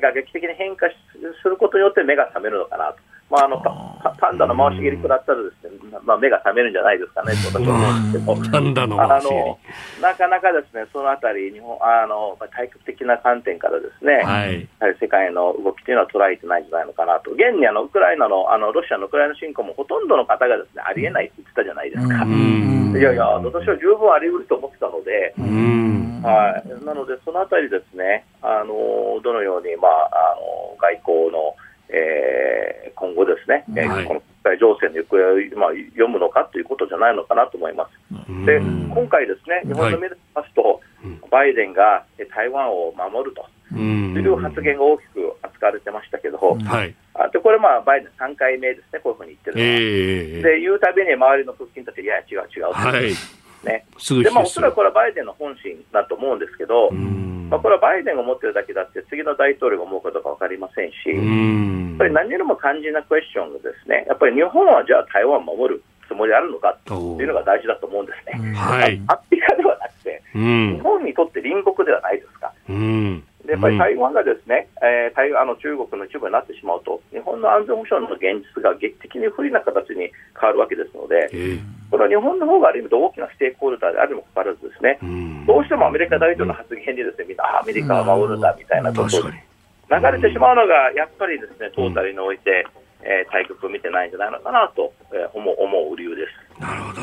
[0.02, 3.00] が劇的に変化することによって目が覚めるのかなと。
[3.30, 3.62] まあ、あの
[4.18, 8.12] パンダの回し蹴り食らったらですね、まあ、目が覚めるんじゃないですかね、私は思うん。
[8.12, 10.02] ですけど、 パンダの回し蹴り。
[10.02, 14.68] なかなかですねそのあたり、日本あの対極的な観点からですね、はい、
[15.00, 22.26] 世界の動きというのは捉えてないんじゃないのかなと、現にあのウクライナのあのロシアのウクライナ侵攻もほとんどの方がですねありえないって言ってたじゃないですか。
[22.98, 25.34] いやいや、私は十分あり得ると思ってたので、
[26.24, 31.56] はい、なので、そのあたりですね、あのどのように、まあ、あの外交の
[31.90, 38.46] えー、今後ですね、はい、この国際情勢の行方を、まあ、読むのかということじゃないのかなと思います。
[38.46, 49.68] で今回ですね、日本の目で見ますと、はい、バイデンが台湾を守るという発言が大きく扱われてましたけど、はい、あでこれ、まあ、バイデン3回目ですね、こういうふうに言ってるのは。
[49.68, 53.14] えー、で言うたびに周りの側近たち、いや、違う違う、はい、
[53.64, 53.86] ね、
[54.24, 68.54] でまあ、おそらくこれはバイデンの本心だと思うんですけど、まあ、これはバイデンが持ってるだけだって、次の大統領が思うかどうか分かりませんし、やっぱり何よりも肝心なクエスチョンがですね、やっぱり日本はじゃあ台湾を守るつもりあるのかというのが大事だと思うんですね。
[68.54, 72.54] はい、アフリカではなくて、日本にとって隣国ではないですか。
[73.50, 92.68] でやっぱり台湾がですね、うん、えー、台湾の中国の一部になってしまうと、日本の安全保障の現実が劇的に不利な形に変わるわけですので、えー、これは日本の方がある意味で大きなステークホルダーであるにもかかわらず、ですね、うん、どうしてもアメリカ大統領の発言にですね、みんなアメリカは守るんだみたいなことを流れてしまうのが、やっぱりですね、トータルにおいて、
[93.02, 96.49] えー、対局を見てないんじゃないのかなと、えー、思う思う理由です。
[96.60, 97.02] なるほど。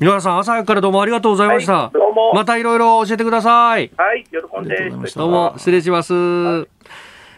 [0.00, 1.72] 皆川さん、朝早くからどうもありがとうございました。
[1.74, 2.32] はい、どうも。
[2.34, 3.90] またいろいろ教えてください。
[3.96, 4.90] はい、喜んで。
[4.90, 6.12] どうも、失礼します。
[6.14, 6.68] はい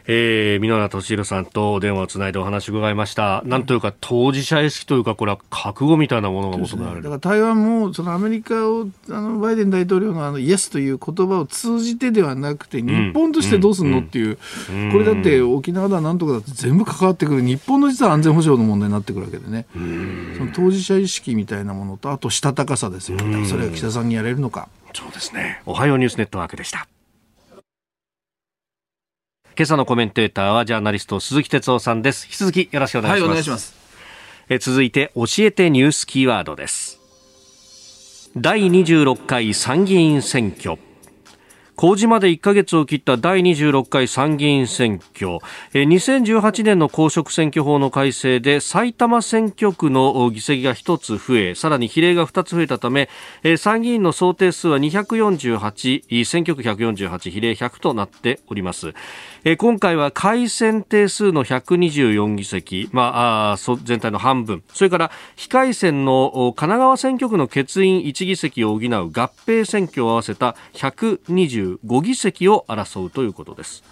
[0.06, 3.42] えー、箕浦敏弘さんと電話をつないでお話を伺いました。
[3.44, 7.02] なんというか、当事者意識というか、これは覚悟みたいなものが求められる。
[7.02, 14.38] ね、だから台湾も、そのアメリカを、あの、バイデン大統領のあの、イエスという言葉を通じてではなくて、日本としてどうすんのっていう、
[14.70, 19.66] うんうん、これだって沖縄だなんとかだって全部関わってくる、日本の実は安全保障の問題になってくるわけでね。
[20.36, 23.18] その当事者意識みたいなものと、あとしたたかさですよ。
[23.46, 24.68] それが岸田さんにやれるのか。
[24.94, 25.62] そうですね。
[25.64, 26.86] おはようニュースネットワークでした。
[29.54, 32.24] 今朝のコメンテーターはジャーナリスト鈴木哲夫さんです。
[32.24, 33.74] 引き続きよろしくお願いします、はい、お願いします。
[34.48, 36.98] え続いて教えてニュースキーワードです。
[38.34, 40.78] 第26回参議院選挙。
[41.74, 45.38] 公示まで1ヶ月を切った第26回参議院選挙。
[45.72, 53.08] 2018年の公職選挙法の改正で埼玉選挙区の議席が1つ増えさらに比例が2つ増えたため
[53.58, 58.94] 参議院の総定数は248選挙区148比例100となっております
[59.58, 69.08] 今回は改選定数の124議席、まあ、全体の半分それから非改選の神奈川選挙区の欠員1議席を補う合
[69.44, 73.82] 併選挙を合わせた125議席を争うということです。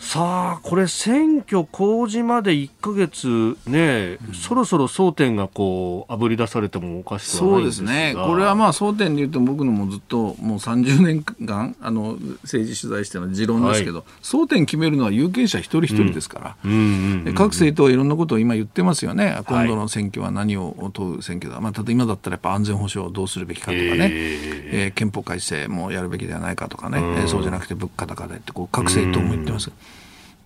[0.00, 8.14] さあこれ選挙公示まで1か月ね、うん、そろそろ争点がこうあぶり出されてもおかしくないですね。
[8.16, 16.56] これはまあ争点で言うと僕のもずっともう30年間 あの政治取材しての持論ですけど、はい、争点決めるのは有権者一人一人ですから、
[17.34, 19.38] 各政党はいろんなことを今言ってますよね。
[19.46, 29.70] 今度の選挙は何を問う選挙だ、まあ、例えば今だったらやっぱ安全保障をどうするべきかとかね、えー、えー、憲法改正もやるべきではないかとかね、えー、そうじゃなくて物価高でってこう各政党も言ってます。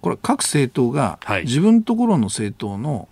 [0.05, 3.09] これ各政党が自分ところの政党の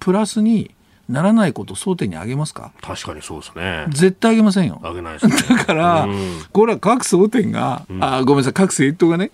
[0.00, 0.70] プラスに
[1.06, 2.72] ならないことを争点に挙げますか？
[2.80, 3.84] 確かにそうですね。
[3.90, 4.78] 絶対挙げませんよ。
[4.80, 9.30] 挙げないです、ね、 だから、うん、これは各争点が、うん、あごめんなさい、各政党がね、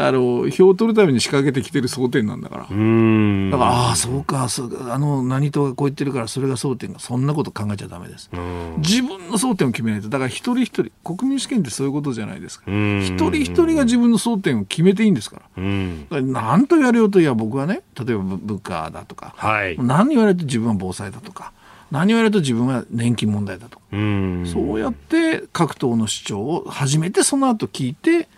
[0.00, 2.62] あの票を取るために仕掛けてきてる争点なんだから。
[2.62, 8.30] だから、ああ、そうかそう、あの、何党がこう言ってるから、それが争点が、そんなこと考えちゃだめです。
[8.78, 10.08] 自分の争点を決めないと。
[10.08, 12.64] だから一人一人、国民主権ってそういうことじゃないですか。
[12.70, 15.42] 一人一人が自分の争点を決めていいんですから。
[15.42, 21.52] から何と言われようと、いや、僕はね、例えば物価だとか、はい、何言われると自分は防災だとか。
[21.90, 28.28] 何言われると自分は年金問題だとそうやって各党の主張を初めてその後聞いて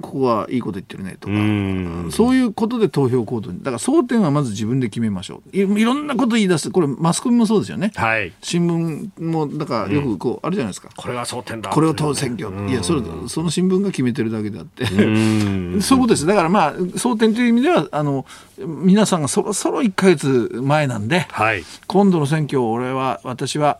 [0.00, 5.56] ここはいいこと言ってるねとか、うそういうことで投票行動に、だから争点はまず自分で決めましょう。
[5.56, 7.92] いいろんなこと言い出す、これマスコミもそうですよね。
[7.94, 10.88] はい、新聞も、だからよくこう、あるじゃないですか。
[10.96, 11.70] これが争点だ。
[11.70, 12.50] これを問う選挙。
[12.68, 14.86] いや、それ、その新聞が決めてるだけであって。
[14.94, 16.26] そういうことです。
[16.26, 18.26] だからまあ、争点という意味では、あの、
[18.58, 23.78] 皆さんがそろそろ1か月前なんで、はい、今度の選挙を俺は、私は、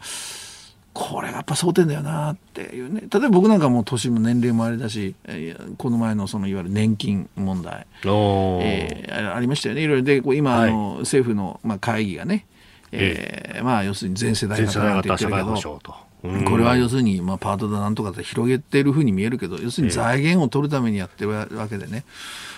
[0.95, 3.01] これがやっぱ争点だよなっていうね。
[3.01, 9.82] 例えば僕なんかもう年も年齢もあれだし、えー、この前のそのいわゆる年金問題、えー、ありましたよね。
[9.82, 10.03] いろいろ。
[10.05, 12.47] で今、はい、あの政府の、まあ、会議がね、
[12.92, 15.55] えー、えー、まあ、要するに全世代型なんて言ってるけど。
[16.49, 22.05] これは要するに、まあ、パートだなんとかで広げてるふうに見えるけど要するに財源を取るためにやってるわけでね、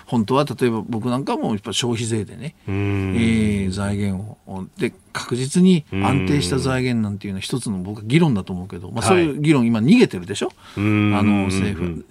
[0.07, 12.07] 本当は例えば僕なんかもやっぱ消費税でね、えー、財源をで確実に安定した財源なんていうのは一つの僕は議論だと思うけど、まあ、そういう議論今逃げてるでしょ、あの政府。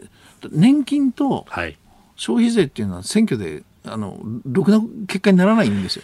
[0.52, 1.46] 年金と
[2.18, 6.04] 消費税っていうのは選挙であのろくな結果にならないんですよ。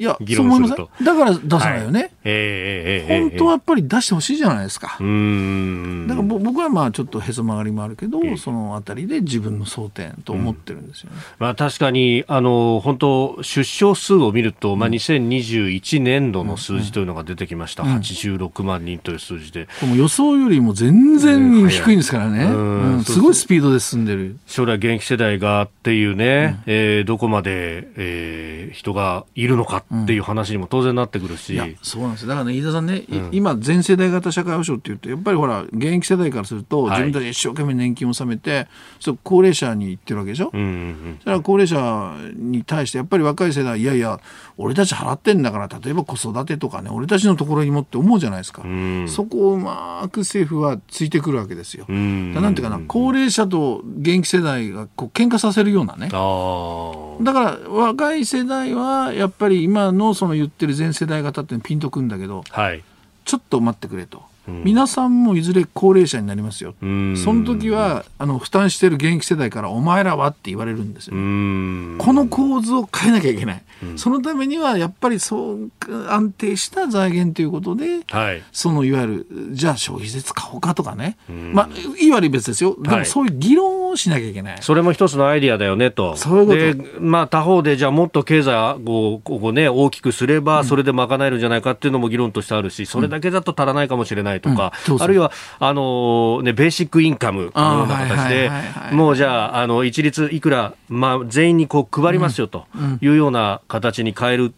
[0.00, 1.04] いや、そう思いません？
[1.04, 2.00] だから出さないよね。
[2.00, 4.96] はい、えー、本当はやっぱり出してほしいじゃないですか。
[4.98, 11.16] うんだから僕はまあちょっとへそ曲がりもあるけど、そのあたりで自分の争点と思ってるんですよね。
[11.16, 17.82] うん、まあ確かに、あの、本当出生数を見ると、まあ2021年度の数字というのが出てきました。
[17.82, 19.68] うん、86万人という数字で。
[19.80, 22.44] この予想よりも全然低いんですからね。
[22.44, 24.38] うん、すごいスピードで進んでる。
[24.46, 38.68] 将来現役世代がっていうね、うん、えー、どこまで、えー、人がいるのかっていう話にも当然なってくるし、うん、そうなんですだからね飯田さんね、うん、今全世代型社会保障っていうとやっぱりほら現役世代からすると、自分たち一生懸命年金を納めて
[39.00, 44.20] そう高齢者に言ってるわけでしょ、うんうんうん、それは高齢者に対してやっぱり若い世代いやいや
[44.56, 56.08] 俺たち払ってんだから例えば子育てとかね俺たちのところにもって思うじゃないですか、うん、そこをうまく政府はついてくるわけですよ、うん、なんていうかな高齢者と現役世代がこう喧嘩させるようなね。
[56.08, 62.82] だから若い世代はやっぱり今のその言ってる全世代型ってピンとくんだけど、はい、
[63.24, 64.29] ちょっと待ってくれと。
[64.46, 73.62] 皆さんもいずれ高齢者になりますよ、その時はあの負担している現役世代からお前らはって言われるんですよ、この構図を変えなきゃいけない、
[73.96, 75.70] そのためにはやっぱりそう
[76.08, 81.68] 安定した財源ということで、はい、そのいわゆるじゃあ消費税使おうかとかね、まあ、
[81.98, 86.58] いい悪い別ですよ、でもそういう議論をしなきゃいけない、それも一つのアイディアだよねと、そういうこと。
[86.58, 98.50] でまあ、他方で、じゃあもっと経済をここ、ね、大きくすれば、それで賄えるんじゃないかっていうのも議論としてあるし、それだけだと足らないかもしれないとか、あるいはあの、ね、ベーシックインカムのような形で、
[98.92, 102.66] もうじゃあ、あの一律いくら、まあ、全員にこう配りますよと
[103.00, 104.54] いうような形に変える。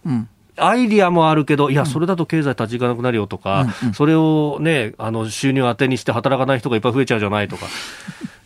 [0.58, 7.66] アイディアもあるけど、いや、それだと経済立ち行かなくなるよとか、うんうん、それをね、あの収入当てにして働かない人がいっぱい増えちゃうじゃないとか、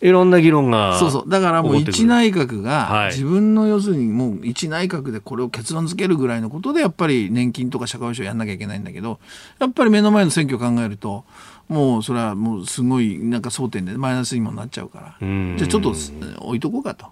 [0.01, 0.99] いろんな議論が。
[0.99, 1.29] そうそう。
[1.29, 9.19] だからもう一内閣が、自分の要するにもう一内閣でこれを結論付けるぐらいのことで、やっぱり年金とか社会保障やんなきゃいけないんだけど、
[9.59, 11.25] やっぱり目の前の選挙を考えると、
[11.67, 15.93] もうそれはもうすごいなんか争点でマイナスにもなっちゃうから、じゃあちょっと
[16.39, 17.05] 置いとこうかと。
[17.05, 17.09] だ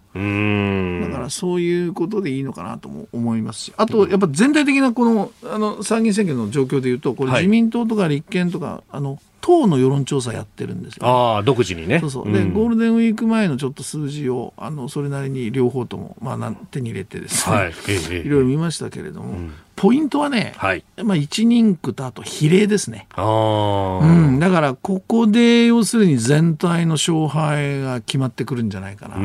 [1.12, 12.00] からそういうことでいいのかなとも思いますし、あとやっぱ全体的なこのあの参議院選挙の状況でいうと、これ自民党とか立憲とか、あの党の世論調査やってるんですよ、ああ、独自にね。
[12.00, 12.32] そうそう。
[12.32, 23.08] で、うん、ゴールデンウィーク前のちょっと数字を、あの、それなりに両方とも、まあ、手に入れてですね、はい、ええ、いろいろ見ましたけれども、うん、ポイントはね、はい、まあ、1人区とあと比例ですね。
[23.14, 29.18] あうん、だから、ここで要するに全体の勝敗が決まってくるんじゃないかな。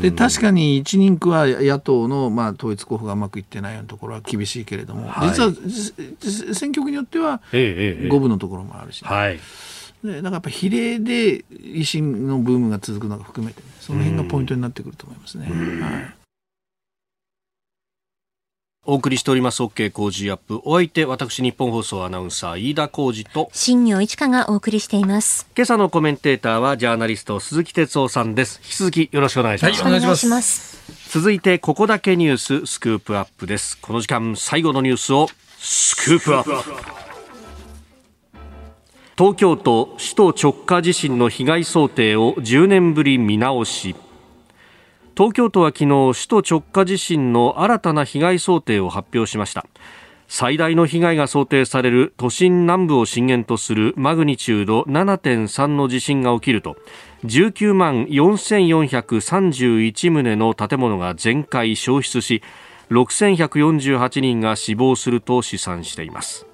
[0.00, 7.42] で、確かに1人区は野党の、まあ、統一候補がうまくいってないようなところは厳しいけれども、はい、実は選挙区によっては
[8.08, 9.40] 五分のところもあるし、ね、はい。
[10.04, 15.46] でなんかやっぱ比例で維新のブームが続くのが含めて、ね、その辺がポイントになってくると思いますね。
[15.46, 16.19] はい
[18.86, 20.62] お送りしております OK 工事アップ。
[20.64, 25.46] お相手私日本放送アナウンサー飯田浩二と新業一華がお送りしています。
[25.54, 28.58] 今朝のコメンテーターはジャーナリスト鈴木哲夫さんです。
[28.64, 30.80] 引き続きよろしくお願いします、はい、お願いします。
[31.10, 33.76] 続いてここだけニューススクープアップです。
[33.76, 35.28] この時間最後のニュースを
[35.58, 37.00] スクープアップ。
[39.18, 43.94] 東京都首都直下地震の被害想定を10年ぶり見直し
[45.20, 49.66] 東京都は昨日首都直下地震の新たな被害想定を発表しました。
[50.28, 56.78] 最大の被害が想定される都心南部を震源とするマグニチュード7.3の地震が起きると
[57.24, 59.92] 19万4431
[60.22, 62.42] 棟の建物が全壊消失し
[62.88, 66.46] 6148人が死亡すると試算しています。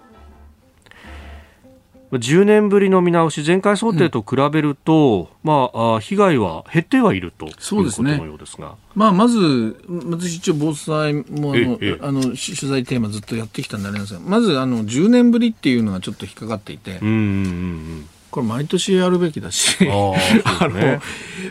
[2.12, 8.76] 10年ぶりの見直し、前回想定と比べると、うん、まあ、被害は減ってはいるということのようですが。
[8.94, 9.76] まあ、まず、
[10.11, 11.78] 私一応防災もあの
[12.09, 21.01] あの取材テーマずっとやってきたんであれなんですが、まずあの10年ぶりっていうのがちょっと引っかかっていて、うんうんうんこれ毎年やるべきだし、あ、ね、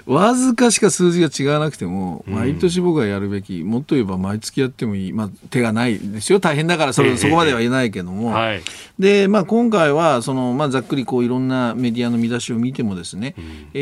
[0.06, 6.40] の、わずかしか数字が違わなくても、毎年僕はやるべき、もっと言えば毎月やってもいい、まあ手がないですよ。
[6.40, 8.30] 大変だからそれ、そこまでは言えないけども。
[8.30, 8.62] はい、
[9.00, 13.80] で、まあ今回は、その、まあざっくりこういろんなメディアの見出しを見てもですね、うん、え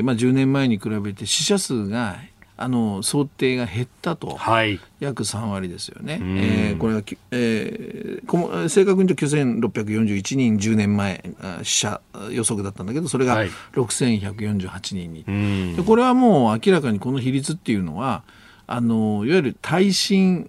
[0.00, 2.18] ー、まあ10年前に比べて死者数が
[2.56, 7.02] あの想定が減ったと、はい、約3割ですよね、えー、これは、
[7.32, 11.24] えー、正確に言うと9641人10年前
[11.64, 12.00] 死者
[12.30, 18.22] 予測だったんだけどそれが6148人に、はい、でこれはもう明らかにこの比率っていうのは
[18.66, 20.48] あのいわゆる耐震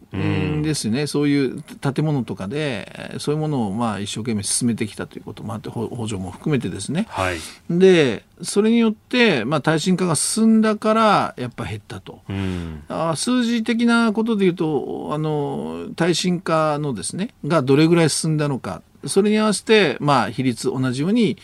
[0.64, 7.38] ですね、うん、そういう建物とかでそういうものをまあ一生懸命進めてきたということもあって補助も含めてですね、はい、
[7.70, 18.82] でそれによって、まあ、耐震化が進んだからやっぱ減ったと、うん、あ数字的なことでいうとあの耐震化のですねがどれぐらい進んだのか。
[19.08, 21.38] それに合わせて、まあ、比率同じように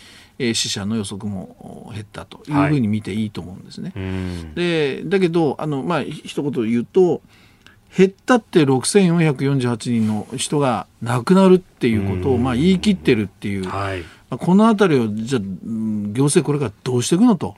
[0.49, 3.91] え死者の予測も減ったというふうに見ていいと思うんですね。
[3.95, 7.21] はい、でだけどあの、まあ一言言うと
[7.95, 17.55] 減ったって6448人の人が亡くなるっていうことをまあ言い切ってるっていう、はい、この辺りをじゃあ行政これからどうしていくのと、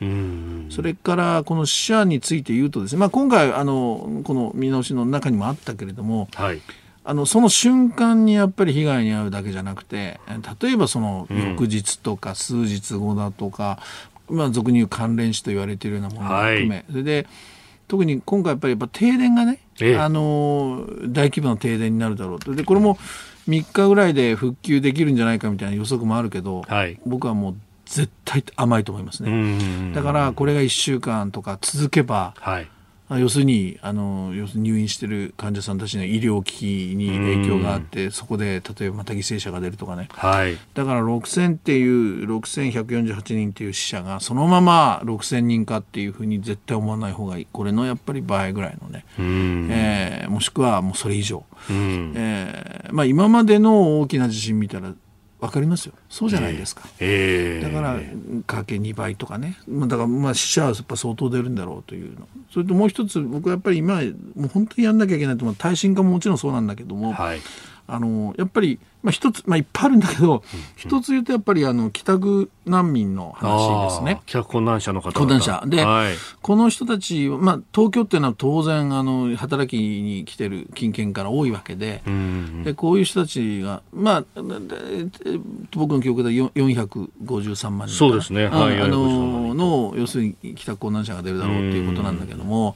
[0.69, 6.61] それからこの死者について言うとですね、まあ、今回あのこの見直しの中にもあったけれども、はい
[7.05, 10.19] あのその瞬間にやっぱり被害に遭うだけじゃなくて
[10.61, 13.79] 例えばその翌日とか数日後だとか、
[14.29, 17.27] うん、まあ、俗に言う関連死と言われているようなものも含め、はい、それで
[17.89, 22.55] 特に今回やっぱりやっぱ停電がね、ええ、あの大規模な停電になるだろうと。
[22.55, 22.97] でこれも
[23.49, 29.91] 3日ぐらいで復旧できるんじゃないかみたいな予測もあるけど、はい、僕はもう絶対甘いと思いますね。
[29.93, 32.67] だからこれが1週間とか続けば、はい
[33.09, 47.47] 要するにあの要するに入院している患者さんたちの医療機器に影響があって、そこで例えばまた犠牲者が出るとかね、はい、だから6000っていう6148人っていう死者がそのまま6000人かっていうふうに絶対思わない方がいい。
[47.51, 54.93] これのやっぱり倍ぐらいのね、えー、もしくはもうそれ以上、えーまあ、今までの大きな地震見たら
[55.41, 57.99] 分かりますよそうじゃないですか、えー、だから
[58.45, 59.57] かけ2倍とかね。
[59.67, 62.27] だからまあ死者はやっぱ相当出るんだろうというの。
[62.51, 63.95] それともう一つ僕はやっぱり今
[64.35, 65.55] もう本当にやんなきゃいけないと思う。
[65.55, 67.39] 耐震化ももちろんそうなんだけども、はい、
[67.87, 70.43] あのやっぱりまあ、一つ、まあ、いっぱいあるんだけど、
[70.77, 74.21] 一つ言うとやっぱりあの帰宅難民の話ですね。
[74.25, 75.61] 帰宅困難者の方困難者。
[75.67, 84.23] で、はい、この人たち、まあ、東京っていうのは当然あの働きに来てる近県から多いわけでうんうん、でこういう人たちが、まあ、
[85.75, 92.75] 僕の記憶で453万人そうですね、はい、あのの要するに帰宅困難者が出るだろうということなんだけども。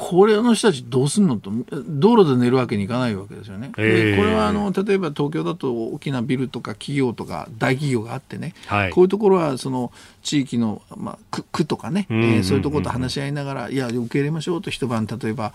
[0.00, 1.52] これの人たちどうすんのと。
[1.86, 3.70] 道路で寝るわけにいかないわけですよね。
[3.76, 9.92] でこれはあの例えば東京だと大きなビルとか企業とか大企業があってね、はい、こういうところはその
[10.22, 15.52] 地域の、まあ、区区とかね、えー、そういうところと話し合いながらいや受け入れましょうと一晩例えば、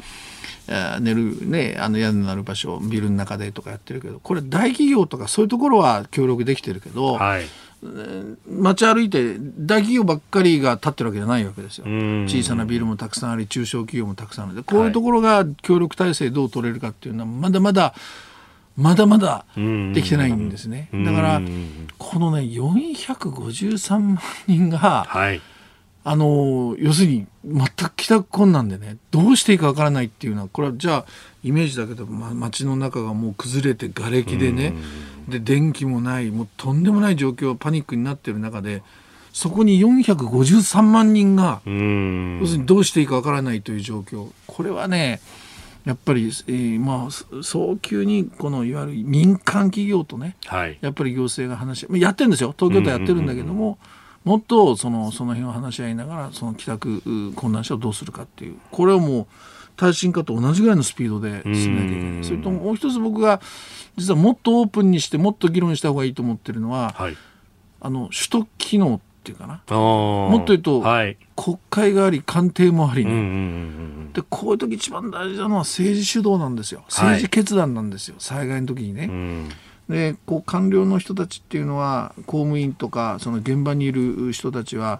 [0.67, 7.15] えー、寝るねあの屋根のある場所ビルの中でとかやってるけどこれ大企業とかそういうところは協力できてるけど。
[7.15, 7.45] はい
[7.81, 11.85] 街歩いて大企業ばっかりが立ってるわけじゃないわけですよ。
[12.27, 17.93] 小さなビルもたくさんあり中小企業もたくさんあるでこういうところが協力体制どう取れるかっていうのはまだまだ
[18.77, 20.89] まだまだできてないんですね。
[20.91, 21.41] だから
[21.97, 25.41] このね453万人が、はい。
[26.07, 31.05] あの要するに全く帰宅困難でねどうしていいかわからないっていうのはこれはじゃあ
[31.43, 34.75] イメージだけど、ま、街の中がもう崩れて瓦礫でね
[35.27, 38.83] で電気もないもうとんでもない状況パニックになってる中で
[39.33, 44.29] そこに453万人が要するにどうしていいかわからないという状況。
[44.47, 45.19] これはね
[45.83, 52.55] やっぱり、えー、まあ早急にこのいわゆる民間企業とね、はい、やっぱり行政が話やってるんですよ。
[52.57, 53.53] 東京都やってるんだけども。
[53.53, 53.77] うんうんうん
[54.25, 58.57] もっとそのその辺を話し合いながらその帰宅困難者をどうするかっていう。
[58.71, 59.27] これはもう
[59.75, 62.23] 耐震化と同じぐらいのスピードで進めなきゃいけない。
[62.23, 63.41] それともう一つ僕が
[63.97, 67.17] 実はもっとオープンにしてもっと議論した方がいいと思ってるのは、はい、
[67.81, 69.61] あの首都機能っていうかな。
[69.75, 76.83] もっと言うと、はい、国会があり官邸もありね、でこういう時一番大事なのは政治主導なんですよ。
[76.87, 79.49] 政治決断なんですよ、はい、災害の時にね。
[79.89, 84.99] でこう官僚の人たちっていうのは公務員とかその現場にいる人たちは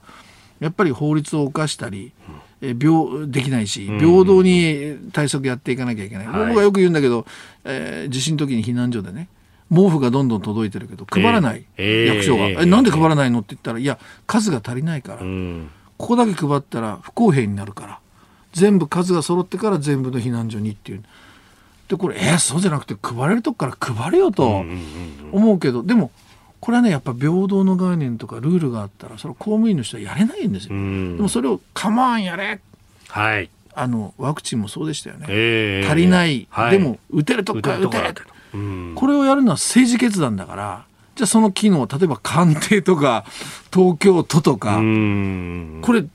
[0.60, 2.12] やっぱり法律を犯したり、
[2.70, 7.26] え病できないし平等に対策やっていかなきゃいけない、うん、僕はよく言うんだけど、
[7.64, 9.28] えー、地震の時に避難所でね
[9.74, 18.00] 毛布がどんどん届いてるけど配らない、えー、役所が、えー、なんで配らないのって言ったらいや数が足りないから、うん、ここだけ配ったら不公平になるから。
[18.56, 21.04] 全部数が揃ってから全部の避難所にっていう。
[21.90, 24.64] でこれえー、そうじゃなくて配れるとこから配れよと
[25.32, 26.10] 思うけど、でも
[26.66, 30.70] これはねやっぱ平等の概念とかルールがあったらそれ公務員の人はやれないんですよ。
[30.70, 30.76] で
[31.22, 32.60] もそれを「カモンやれ!」
[33.08, 33.52] はい。
[33.76, 37.98] あのワクチンもそうでしたよね、えー、足りない、はい、でも打てるとこから打て。
[37.98, 40.86] るこれをやるのは政治決断だから
[41.16, 43.26] じゃあその機能例えば官邸とか
[43.72, 46.06] 東京都とかこれ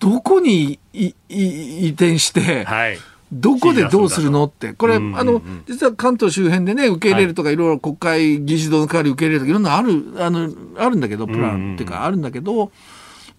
[0.00, 2.98] どこに移転して、はい、
[3.32, 12.68] どこでどうするのって、これ、あの、実は関東周辺でね、受け入れるとか、いろいろ国会議事堂の代わり受け入れるとか、いろんなある、あの、あるんだけど、プランっていうか、あるんだけど、まあ、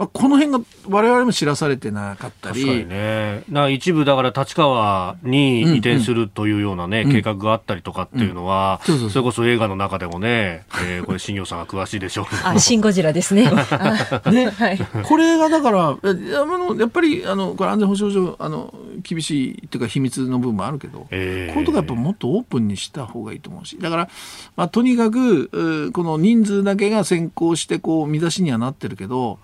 [0.08, 2.62] この辺が我々も知らされてなかったり。
[2.62, 3.43] 確かにね。
[3.49, 7.08] な一部だから立川に移転するというようなね、うん。
[7.08, 12.26] うん、計画があったりとかっていうのは、それこそ映画の中でもね、えー、これ新業さんが詳しいでしょう。
[12.43, 13.43] あ、シンゴジラですね。
[14.32, 18.74] ね、はい、これがだから、あのやっぱりあのこれ安全保障上あの
[19.04, 24.10] 厳しいっていうか秘密の部分もあるけど、えー、こういうとこやっぱもっとオープンにした方がいいと思うし、だから
[24.56, 29.39] まあとにかくこの人数だけが先行してこう見出しにはなってるけど。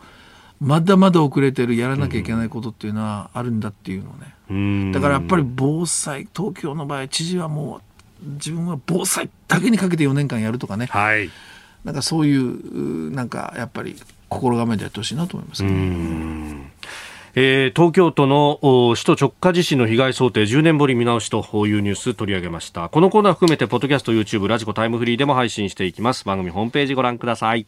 [0.59, 7.81] まだまだ遅れてるやらなきゃいけないことっていうのはあるんだっていうのね、だからやっぱり防災東京の場合知事はもう
[8.33, 11.29] 自分は防災だけにかけて4年間やるとかね、はい、
[11.83, 13.95] なんかそういうなんかやっぱり
[14.29, 16.71] 心構えでやってほしいなと思います、ね、
[17.35, 18.59] えー、東京都の
[18.95, 22.89] 首都直下地震の被害想定10年ぶり見直しというニュース取り上げました。
[22.89, 26.25] このコーナー含めてポッドキャスト YouTube radiko タイムフリーでも配信していきます。
[26.25, 27.67] 番組ホームページご覧ください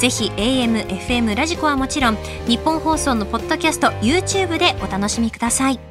[0.00, 2.16] ぜひ AM、FM、ラジコはもちろん
[2.48, 5.89] 日本放送のポッドキャスト YouTube でお楽しみください。